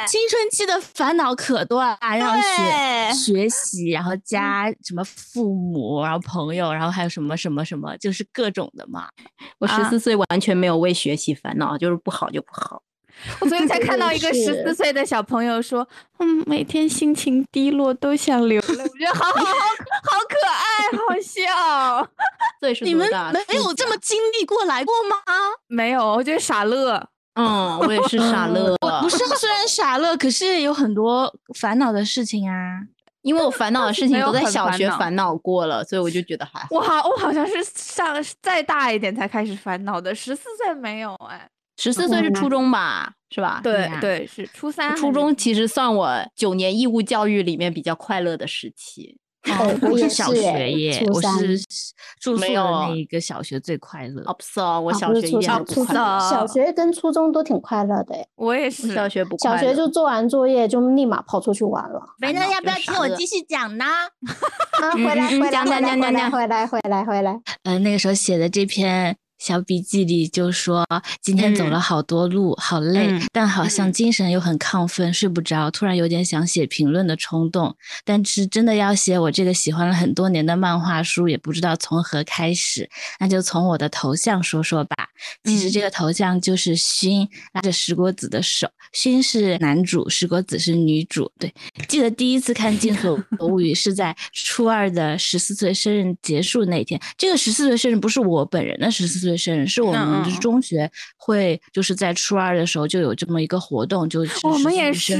[0.07, 9.09] 青春期的烦恼可多啦，然后学学习，然后加什么父母，然后朋友，然后还有什么什么什么，就是各种的嘛。
[9.59, 12.81] 我十四岁完全没有为学习烦恼，就是不好就不好。
[13.39, 15.87] 我昨天才看到一个十四岁的小朋友说
[16.19, 22.09] ：“嗯，每天心情低落都想流泪。”我觉得好好好好可爱，好笑。
[22.81, 23.07] 你们
[23.47, 25.17] 没有这么经历过来过吗？
[25.67, 27.07] 没有，我觉得傻乐。
[27.35, 28.75] 嗯，我也是傻乐。
[28.81, 32.81] 我 不是，虽然傻乐，可是有很多烦恼的事情啊。
[33.23, 36.67] 因为我烦恼的事情都在小学烦恼过了，所以我就觉得还好。
[36.71, 41.49] 我好，我好像是上再大一点才开始烦恼的，十四岁没有哎。
[41.77, 43.61] 十四岁是初中吧，是吧？
[43.63, 44.95] 对对，是初三。
[44.95, 49.17] 初中其实算我九年义务教育里面比较快乐的时期。
[49.81, 51.57] 我是小学耶，我是
[52.19, 54.21] 住宿的那一个小学最快乐。
[54.25, 56.29] 哦不是哦，我小学也不快乐。
[56.29, 58.27] 小学跟初中都挺快乐的诶。
[58.35, 59.57] 我也是，小学不快乐。
[59.57, 62.01] 小学就做完作业就立马跑出去玩了。
[62.17, 63.85] 没人要不要听我继续讲呢？
[63.85, 67.41] 啊，回来回来回来回来回来回来回来。
[67.63, 69.15] 嗯，那个时候写的这篇。
[69.37, 70.85] 小笔记里就说
[71.21, 75.69] 今天走了好多路，好累，但好像精神又很亢奋，睡不着。
[75.69, 82.89] 突然有点想写评论的冲动，但是真的要写我这个喜欢了很多年的漫画书，也不知道从何开始。
[83.19, 84.95] 那就从我的头像说说吧。
[85.43, 91.31] 其实这个头像就是薰拉着石国子的手，薰是男主，石国子是女主。
[91.39, 91.53] 对，
[91.87, 96.99] 记得第一次看《镜锁物语》是在初二的十四岁生日结束那天。
[97.17, 105.15] 这个十四岁生日不是我本人的十四岁生日，是我们就是中学会就是在初二的时候就有这么一个活动，就我们也是，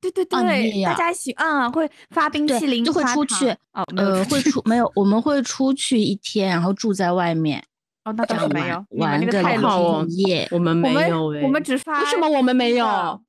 [0.00, 7.62] 对对对，大家喜嗯会发冰淇淋，就会出去哦，呃会出没有，我们会出去一天，然后住在外面。
[8.04, 10.06] 哦，那倒是没有，玩个太好哦。
[10.50, 12.00] 我们没有，我们只发。
[12.00, 13.20] 为什么我们没有？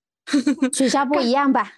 [0.72, 1.72] 学校不一样吧？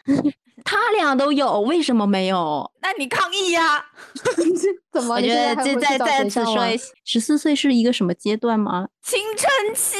[0.64, 2.72] 他俩都有，为什么没有？
[2.82, 3.84] 那你抗议呀？
[4.92, 5.16] 怎么？
[5.16, 6.58] 我觉得再再再次说，
[7.06, 8.88] 十四岁是一个什么阶段吗？
[9.04, 9.96] 青春期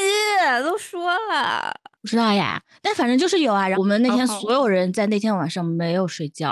[0.62, 1.74] 都说了。
[2.02, 3.68] 不知道呀，但反正就是有啊。
[3.78, 6.50] 我们那天所有人在那天晚上没有睡觉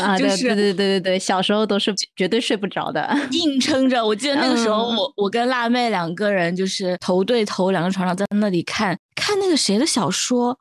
[0.00, 4.04] 啊， 就是对对对对对，小时候都是绝对睡不着的，硬撑着。
[4.04, 10.58] 我记得那个时候，我我跟辣妹两个人就是头对头，两个床上在那里看看那个谁的小说，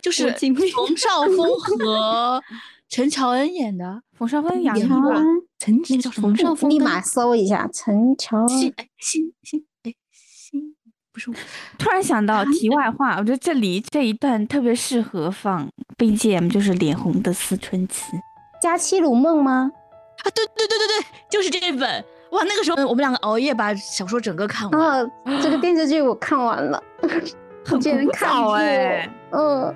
[0.00, 0.30] 就是
[0.74, 2.42] 冯绍峰和
[2.88, 4.02] 陈乔恩演的。
[4.16, 4.80] 冯绍峰演的
[5.58, 8.48] 陈叫冯绍峰，立马搜一下陈乔恩。
[8.48, 9.66] 新哎新新。
[11.78, 18.04] 突然想到题外话，我觉得这里这一段特别适合放 BGM，就是脸红的思春期，
[18.62, 19.72] 《佳期如梦》吗？
[20.22, 22.04] 啊，对对对对对，就是这本。
[22.30, 24.80] 哇，那个时候我们两个熬夜把小说整个看完。
[24.80, 25.10] 啊，
[25.42, 26.80] 这个电视剧我看完了，
[27.68, 29.74] 很古早哎，嗯。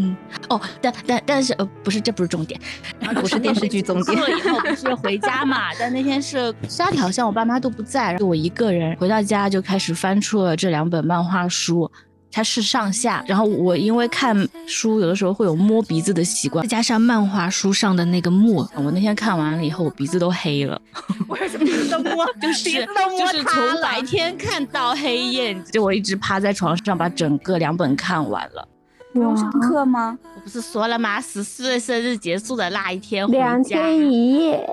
[0.00, 0.16] 嗯
[0.48, 2.60] 哦，但但但是呃不是，这不是重点，
[3.20, 4.16] 不是电视剧重点。
[4.16, 5.74] 以后不是 回家嘛？
[5.76, 11.90] 但那天是 家里好像我爸妈都不在，就我一个人回到家就开始翻出了这两本漫画书，
[12.30, 13.24] 它是上下。
[13.26, 14.36] 然后我因为看
[14.66, 20.80] 书有的时候会有摸鼻子的习惯，再加上漫画书上的那个墨，我那天看完了以后我鼻子都黑了。
[21.28, 22.26] 我什么鼻子都摸？
[22.40, 28.66] 就是就是从白天看到黑夜，就我一直趴在床上把整个两本看完了。
[29.12, 30.18] 不用上课吗？
[30.36, 31.20] 我不是说了吗？
[31.20, 33.38] 十四岁生日结束的那一天回家。
[33.38, 34.68] 两天一夜。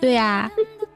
[0.00, 0.50] 对呀。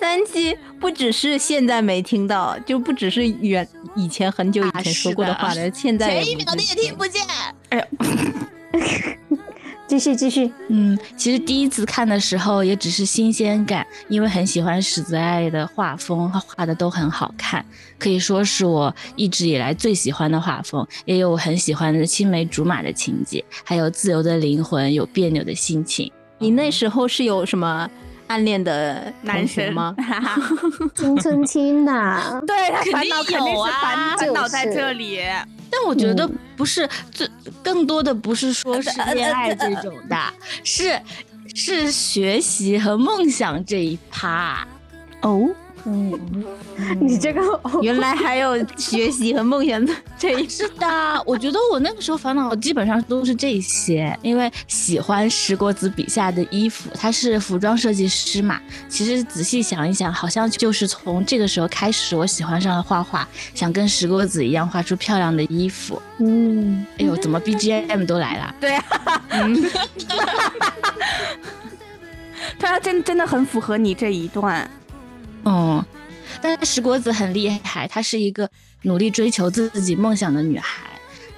[0.00, 7.22] 三七不只是现在没听到，就不只是原以前很久以前说过的话了，现在前一秒你也听不见。
[7.70, 7.86] 哎呀。
[9.86, 17.64] 继续继续，嗯，其实第一次看的时候也只是新鲜感，因为很喜欢史子爱的画风，他画的都很好看，
[17.98, 20.84] 可以说是我一直以来最喜欢的画风。
[21.04, 26.10] 也有我很喜欢的青梅竹马的情节，还有自由的灵魂，有别扭的心情。
[26.38, 27.88] 你那时候是有什么
[28.26, 29.94] 暗恋的男神吗？
[30.94, 35.20] 青春期呐， 对他烦恼肯定是烦恼在这里。
[35.70, 37.28] 但我觉得不是，最
[37.62, 40.16] 更多的不是说是恋爱这种的，
[40.62, 40.98] 是
[41.54, 44.66] 是学习和梦想这一趴。
[45.22, 45.48] 哦，
[45.86, 46.18] 嗯，
[47.00, 58.58] 你这个哦原来还有学习和梦想的这一是的，我觉得我那个时候烦恼基本上都是这些，因为喜欢石国子笔下的衣服，他是服装设计师嘛。
[58.88, 66.00] 其实仔细想一想，好像就是从这个时候开始，我喜欢上了画画，想跟石国子一样画出漂亮的衣服。
[66.18, 68.54] 嗯，哎呦，怎么 BGM 都来了？
[68.58, 68.82] 对啊，
[72.58, 74.68] 他真真的很符合你这一段。
[75.44, 75.84] 嗯，
[76.40, 78.48] 但是石国子很厉害，她是一个
[78.82, 80.84] 努力追求自己梦想的女孩。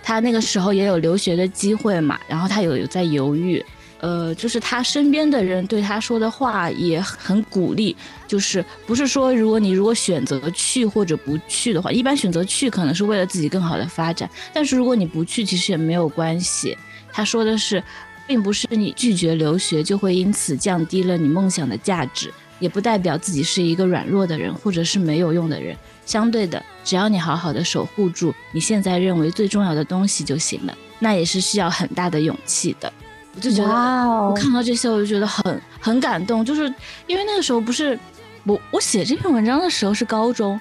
[0.02, 3.64] 她那个时候也有留学的机会嘛，然后她有有在犹豫，
[4.00, 7.96] 呃，就是她身边的人对她说的话也很鼓励，
[8.28, 16.78] 就是不是说如果你如果选择去或者不去的话，一般选择去可能是为了自己更好的发展，但是如果你不去，其实也没有关系。
[17.12, 17.82] 她说的是，
[18.28, 22.32] 并不是你拒绝留学就会因此降低了你梦想的价值。
[22.58, 25.76] 也不代表自己是一个软弱的人，或者是没有用的人。
[26.04, 32.92] 相对的，只要你好好的守护住你现在认为最重要的东西就行了，那也是需要很大的勇气的。
[33.34, 36.72] 我就觉得，我看到这些，我就觉得很很感动，就是
[37.06, 37.98] 因为那个时候不是
[38.44, 40.58] 我我写这篇文章的时候是高中，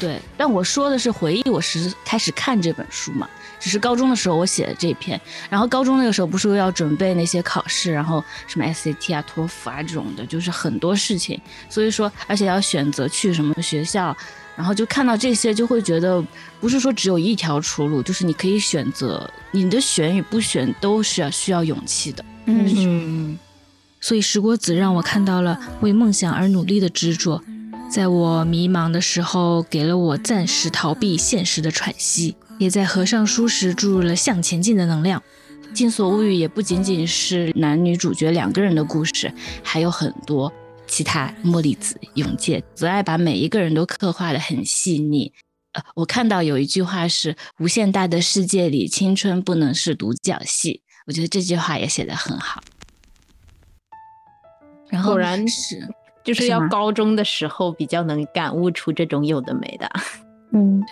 [0.00, 3.28] 对，但我说的是回忆我是开始看这本书嘛，
[3.58, 14.16] 只是高中的时候我写的这篇，然后高中那个时候不是要准备那些考试，然后什么 SAT 啊、托福啊这种的，就是很多事情，所以说而且要选择去什么学校，
[14.56, 16.24] 然后就看到这些就会觉得
[16.60, 22.24] 不是说只有一条出路，就是你可以选择，你的选与不选都是要需要勇气的。
[22.46, 22.66] 嗯。
[22.76, 23.38] 嗯，
[24.00, 27.42] 所以石国子让我看到了为梦想而努力的执着，
[27.90, 35.22] 在我迷茫的时候，给了我暂时逃避现实的喘息，也在合上书时注入了向前进的能量。
[35.72, 39.32] 《镜所物语》也不仅仅是男女主角两个人的故事，
[39.62, 40.52] 还有很多
[40.86, 45.32] 其他茉莉子、永介、泽爱把每一个人都刻画的很细腻。
[45.72, 52.62] 呃，我看到有一句话是“无限大的世界里，青春不能是独角戏”，我觉得这句话也写得很好。
[54.88, 55.86] 然后果然是
[56.24, 59.88] 就是要高中的时候比较能感悟出这种有的没的。
[60.52, 60.82] 嗯，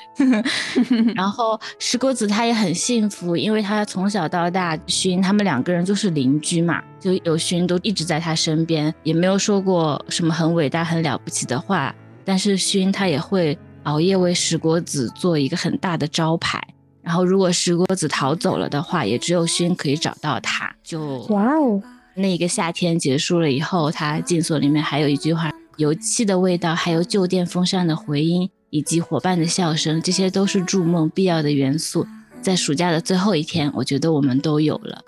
[1.16, 11.94] 然后石国子他也很幸福，因为他从小到大，勋他们两个人就是邻居嘛，就有勋都一直在他身边，也没有说过什么很伟大、很了不起的话。
[12.24, 16.62] 但是勋他也会熬夜为石国子做一个很大的招牌。
[17.02, 20.70] 然后如果石国子逃走了的话，也只有勋可以找到他。
[20.82, 21.80] 就哇哦，
[22.16, 32.06] 那一个夏天结束了以后，他进所里面还有一句话：油漆的味道，还有旧电风扇的回音，以及伙伴的笑声，这些都是筑梦必要的元素。
[32.42, 35.02] 在暑假的最后一天，我觉得我们都有了，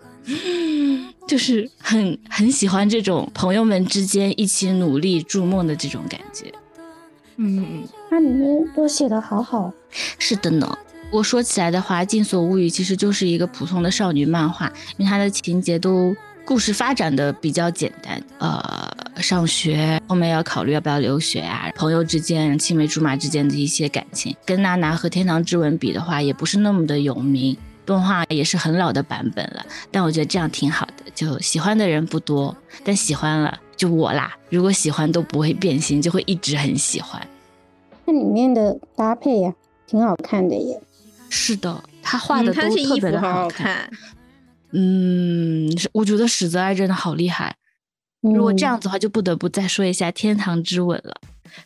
[1.28, 6.52] 就是很很喜欢这种朋友们之间一起努力筑梦的这种感觉。
[7.36, 9.72] 嗯，那里面都写的好好，
[10.18, 10.76] 是的呢。
[11.12, 18.20] 我说起来的话，《镜所物语》其实就是一个普通的少女漫画，因为它的情节都故事发展的比较简单。
[18.38, 18.90] 呃，
[19.20, 27.56] 上学后面要考虑要不要留学啊，朋友之间、青梅竹马之间的一些感情，跟娜娜和《天堂之吻》比的话，也不是那么的有名。
[27.84, 32.54] 动画也是很老的版本了，但我觉得这样挺好的，就喜欢的人不多，
[32.84, 34.36] 但喜欢了就我啦。
[34.50, 37.26] 如果喜欢都不会变心，就会一直很喜欢。
[38.04, 39.54] 那里面的搭配呀、
[39.86, 40.78] 挺好看的耶。
[41.30, 43.90] 是的，他画的都特别的好看。
[44.72, 47.56] 嗯，我觉得史泽爱真的好厉害。
[48.20, 51.14] 如果这样嗯，子的话，就不得不再说一下《天堂之吻》了。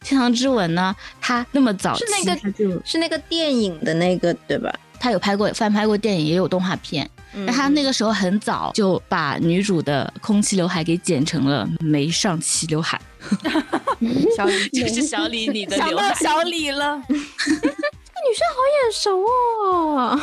[0.07, 4.73] 《天堂之吻》呢，它那么早期，是那个是那个电影的那个对吧？
[5.01, 7.09] 它有拍过翻拍过电影，也有动画片。
[7.35, 13.01] 嗯他那个时候很早就把女主的空气刘海给剪成了没上齐刘海，
[14.37, 16.15] 小李 就是小李你的想刘海到。
[16.17, 20.21] 小李了， 这个女生好眼熟哦。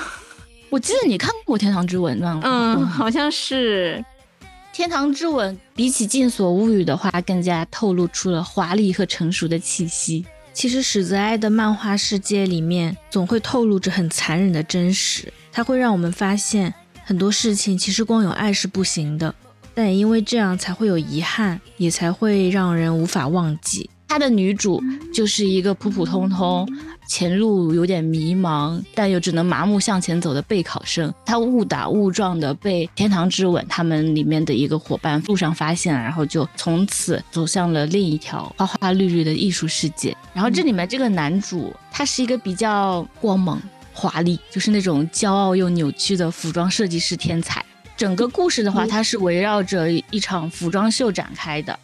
[0.69, 3.95] 我记得你看过《天堂之吻》漫画，嗯，好像是。
[4.71, 10.25] 《天堂之吻》比起《镜所物语》的话，更加透露出了华丽和成熟的气息。
[10.53, 19.33] 其实史泽爱的漫画世界里面，总会透露着很残忍的真实，它会让我们发现很多事情其实光有爱是不行的，
[19.73, 23.89] 但也因为这样才会有遗憾，也才会让人无法忘记。
[24.07, 24.81] 她的女主
[25.13, 26.67] 就是一个普普通通、
[27.09, 31.11] 前路有点迷茫，但又只能麻木向前走的备考生。
[31.25, 40.15] 他误打误撞的被天堂之吻他们里面的一个伙伴路上发现，然后就从此走向了另一条花花绿绿的艺术世界。
[40.35, 43.59] 然后这里面这个男主，他是一个比较光芒
[43.91, 47.65] 华丽，就是那种骄傲又扭曲的服装设计师天才。
[47.97, 51.77] 整个故事的话，它是围绕着一场服装秀展开的。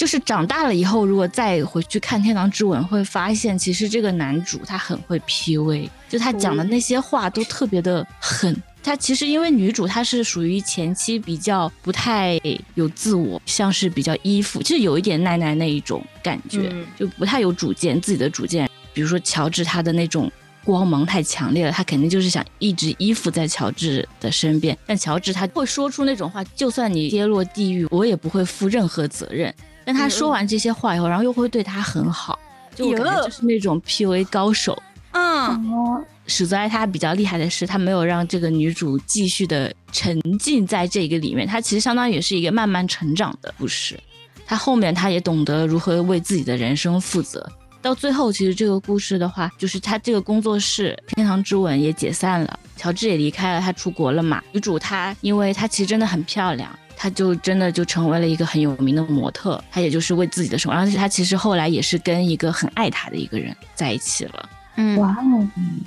[0.00, 8.56] 就是长大了以后，如果再回去看《天堂之吻》，会发现其实这个男主他很会 PUA，就他讲的那些话都特别的狠。
[8.82, 12.40] 他其实因为女主她是属于前期比较不太
[12.76, 18.70] 有自我，像是比较依附，其实有一点奈奈那一种感觉，就不太有主见，自己的主见。
[18.94, 20.32] 比如说乔治他的那种
[20.64, 24.74] 光芒太强烈了，他肯定就是想一直依附在乔治的身边。
[24.86, 29.54] 但乔治他会说出那种话，就算你跌落地狱，我也不会负任何责任。
[29.92, 32.38] 但他说完这些话以后，然后又会对他很好，
[32.76, 34.80] 就我感觉就是那种 PUA 高手。
[35.10, 43.98] 嗯，史泽爱他比较厉害的是，他没有让这个女主继续的沉浸在这个里面，他其实相当于是一个慢慢成长的故事。
[44.46, 47.44] 他后面他也懂得如何为自己的人生负责。
[47.82, 54.40] 到最后，其实这个故事的话，就是他这个工作室《天堂之吻》也解散了，乔治也离开了，他出国了嘛。
[54.52, 56.70] 女主她，因为她其实真的很漂亮。
[57.02, 64.48] 她就真的就成为了一个很有名的模特，他也就是为自己的生活，而且他其实后来也是跟一个很爱他的一个人在一起了。
[64.76, 65.80] 嗯，哇哦，嗯，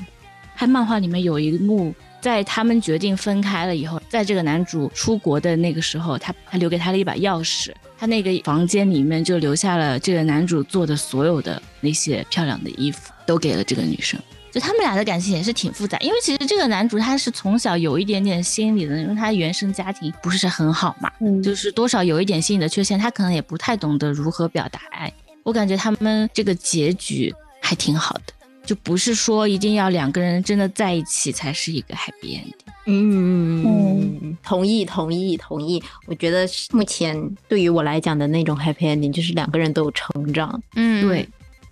[0.56, 14.20] 还漫画里面有一幕，在他们决定分开了以后，在这个男主出国的那个时候，他他留给他了一把钥匙，他那个房间里面就留下了这个男主做的所有的那些漂亮的衣服，都给了这个女生。
[14.54, 25.12] 就他们俩的感情也是挺复杂，因为其实这个男主他是从小有一点点心理的，因为他原生家庭不是很好嘛，嗯，就是多少有一点心理的缺陷，他可能也不太懂得如何表达爱。
[25.42, 28.34] 我感觉他们这个结局还挺好的，
[28.64, 32.54] 就不是说一定要两个人真的在一起才是一个 happy ending。
[32.86, 35.82] 嗯嗯，同意同意同意。
[36.06, 40.62] 我觉得目前对于我来讲的那种 happy ending 就是两个人都有成长。
[40.76, 41.28] 嗯，对，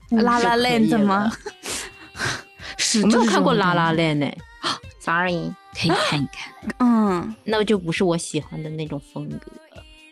[0.09, 1.31] 拉拉链怎么？
[2.77, 4.29] 是我没有看过《拉拉链》呢，
[4.99, 6.75] sorry，可以看一看。
[6.79, 9.51] 嗯，那就不是我喜欢的那种风格。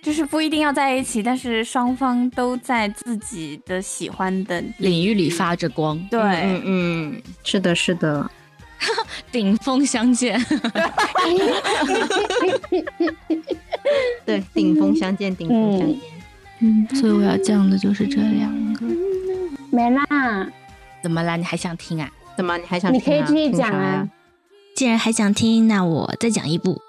[0.01, 5.99] 就是不一定要在一起，但是双方都在自己的喜欢的领域里发着光。
[6.09, 8.31] 对，嗯嗯，是的，是的，
[9.29, 10.41] 顶峰相见。
[14.25, 15.99] 对，顶峰相见，顶峰相见。
[16.61, 18.85] 嗯，所以我要讲的就是这两个。
[19.69, 20.49] 没啦，
[21.03, 21.35] 怎么啦？
[21.35, 22.09] 你还想听啊？
[22.39, 22.57] 怎么？
[22.57, 22.93] 你还想？
[22.93, 24.07] 你可以继续讲啊。
[24.73, 26.79] 既然还想听，那我再讲一部。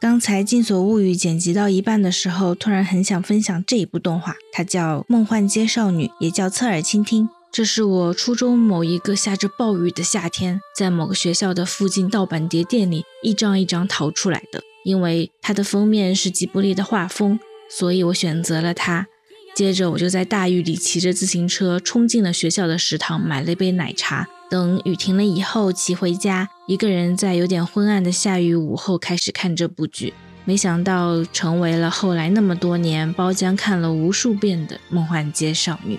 [0.00, 7.24] 刚才《静所物语》剪辑到一半的时候，突然很想分享这一部动画，它叫《梦幻街少女》，也叫《侧耳倾听》。
[7.52, 14.62] 这是我初中某一个下着暴雨的夏天，在某个学校的附近盗版碟店里一张一张淘出来的。
[14.86, 17.38] 因为它的封面是吉卜力的画风，
[17.68, 19.06] 所以我选择了它。
[19.54, 24.26] 接着我就在大雨里骑着自行车冲进了学校的食堂，买了一杯奶茶。
[24.48, 30.14] 等雨停了以后，骑回家，一个人在有点昏暗的下雨午后开始看这部剧。
[30.44, 35.96] 没想到成为了后来那么多年包浆看了无数遍的《梦幻街少女》。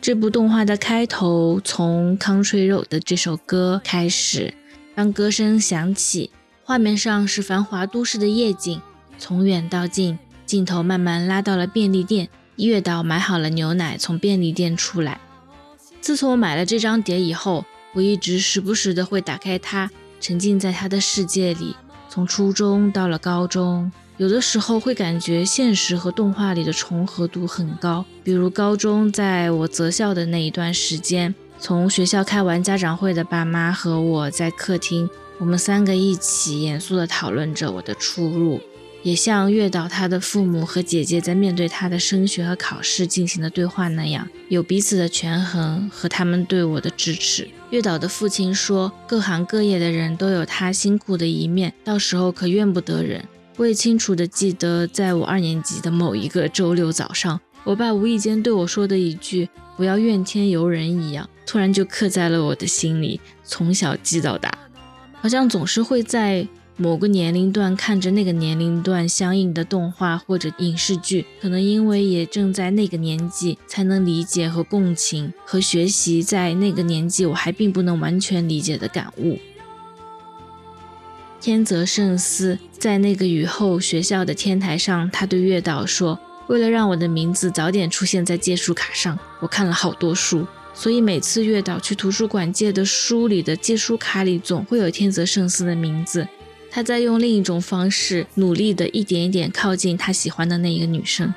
[0.00, 4.54] 这部动画的开头从《Country Road》的这首歌开始，
[4.94, 6.30] 当歌声响起，
[6.64, 8.80] 画面上是繁华都市的夜景，
[9.18, 12.30] 从远到近，镜头慢慢拉到了便利店。
[12.56, 15.20] 月岛买好了牛奶，从便利店出来。
[16.00, 19.90] 自从我买了这张碟以后，我一直时不时的会打开它，
[20.20, 21.76] 沉浸在他的世界里。
[22.08, 28.04] 从初中到了高中，有的时候会感觉现实和动画里的重合度很高。
[28.24, 38.60] 比如高中在我择校的那一段时间，从学校开完家长会的爸妈和我在客厅，我们三个一起严肃的讨论着我的出路。
[39.02, 47.48] 也像月岛他的父母和姐姐在面对他的升学和考试进行的对话那样，有彼此的权衡和他们对我的支持。
[47.70, 53.24] 月岛的父亲说：“各行各业的人都有他辛苦的一面，到时候可怨不得人。”
[53.56, 59.48] 我也清楚地记得，在我二年级的某一个周六早上，我爸无意间对我说的一句
[59.78, 64.52] “不要怨天尤人”一样，突然就刻在了我的心里，从小记到大，
[65.20, 66.46] 好像总是会在。
[66.82, 79.38] 某个年龄段看着那个年龄段相应的动画或者影视剧，可能因为也正在那个年纪，才能理解和共情和学习在那个年纪我还并不能完全理解的感悟。
[81.38, 86.18] 天泽圣司在那个雨后学校的天台上，他对月岛说
[86.48, 96.26] ：“为了让我的名字早点出现在借书卡上，我看了好多书，所以每次月岛去图书馆借的书里的借书卡里总会有天泽圣司的名字。”
[96.70, 101.34] 他在用另一种方式努力的一点一点靠近他喜欢的那一个女生，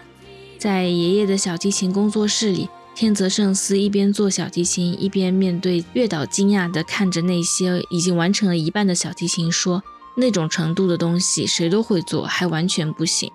[0.59, 9.83] 在爷爷的小提琴工作室里，天泽圣司一边做小提琴，一边面对月岛惊讶的看着那些已经完成了一半的小提琴，说
[10.15, 13.31] ：“那种程度的东西谁都会做，还完全不行。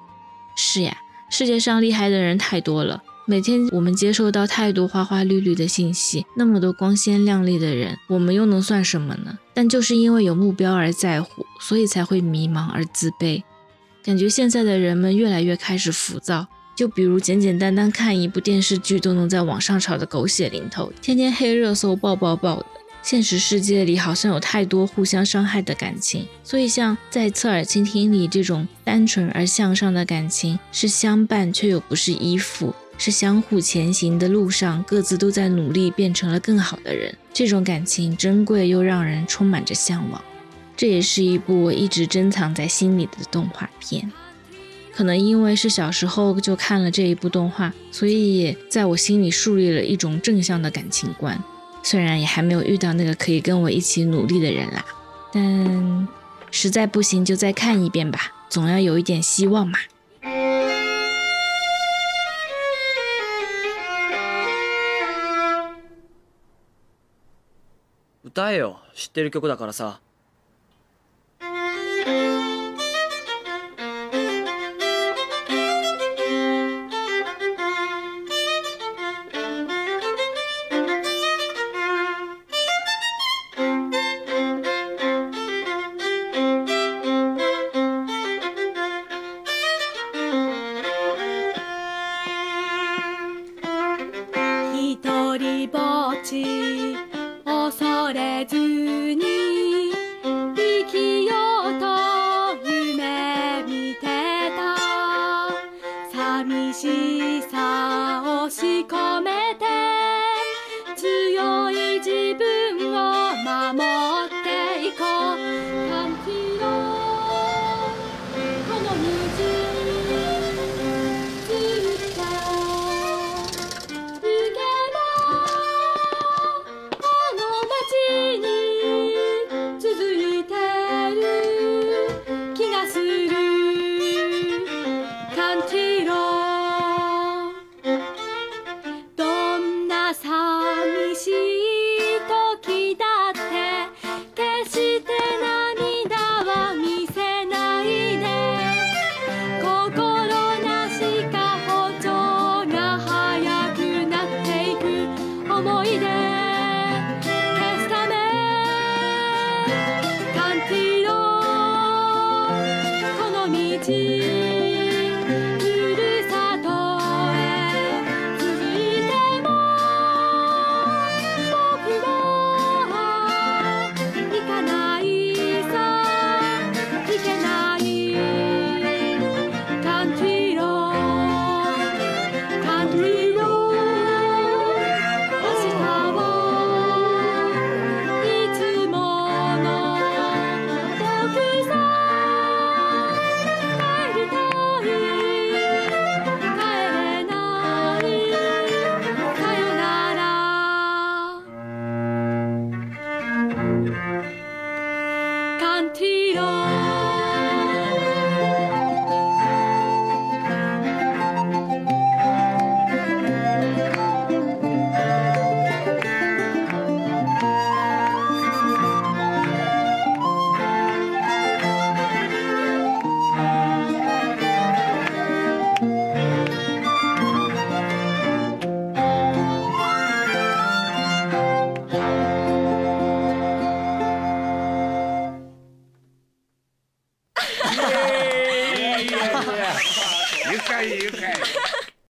[0.54, 0.96] 是呀，
[1.28, 9.38] 世界上厉害的人太多了，每天我们接收到太多花花绿绿的信息，那么多光鲜亮丽的人，我们又能算什么呢？
[9.52, 13.42] 但就是因为有目标而在乎，所以才会迷茫而自卑。
[14.02, 22.66] 感觉现在的人们越来越开始浮躁，就比如简简单单看一部电视剧都能在网上吵得狗血淋头，天天黑热搜爆爆爆的。
[23.02, 37.16] 现实世界里好像有太多互相伤害的感情，所以像在侧耳倾听里这种单纯而向上的感情，是相伴却又不是依附，是相互前行的路上各自都在努力变成了更好的人。
[37.32, 40.20] 这种感情珍贵又让人充满着向往。
[40.76, 44.12] 这也是一部我一直珍藏在心里的动画片，
[44.92, 51.42] 可能因为是小时候就看了这一部动画，所以在我心里树立了一种正向的感情观。
[51.82, 54.84] 虽然也还没有遇到那个可以跟我一起努力的人啦，
[55.32, 56.08] 但
[56.50, 59.78] 实在不行就再看一遍吧，总要有一点希望嘛。
[68.52, 68.80] えよ。
[68.94, 70.00] 知ってる曲だからさ。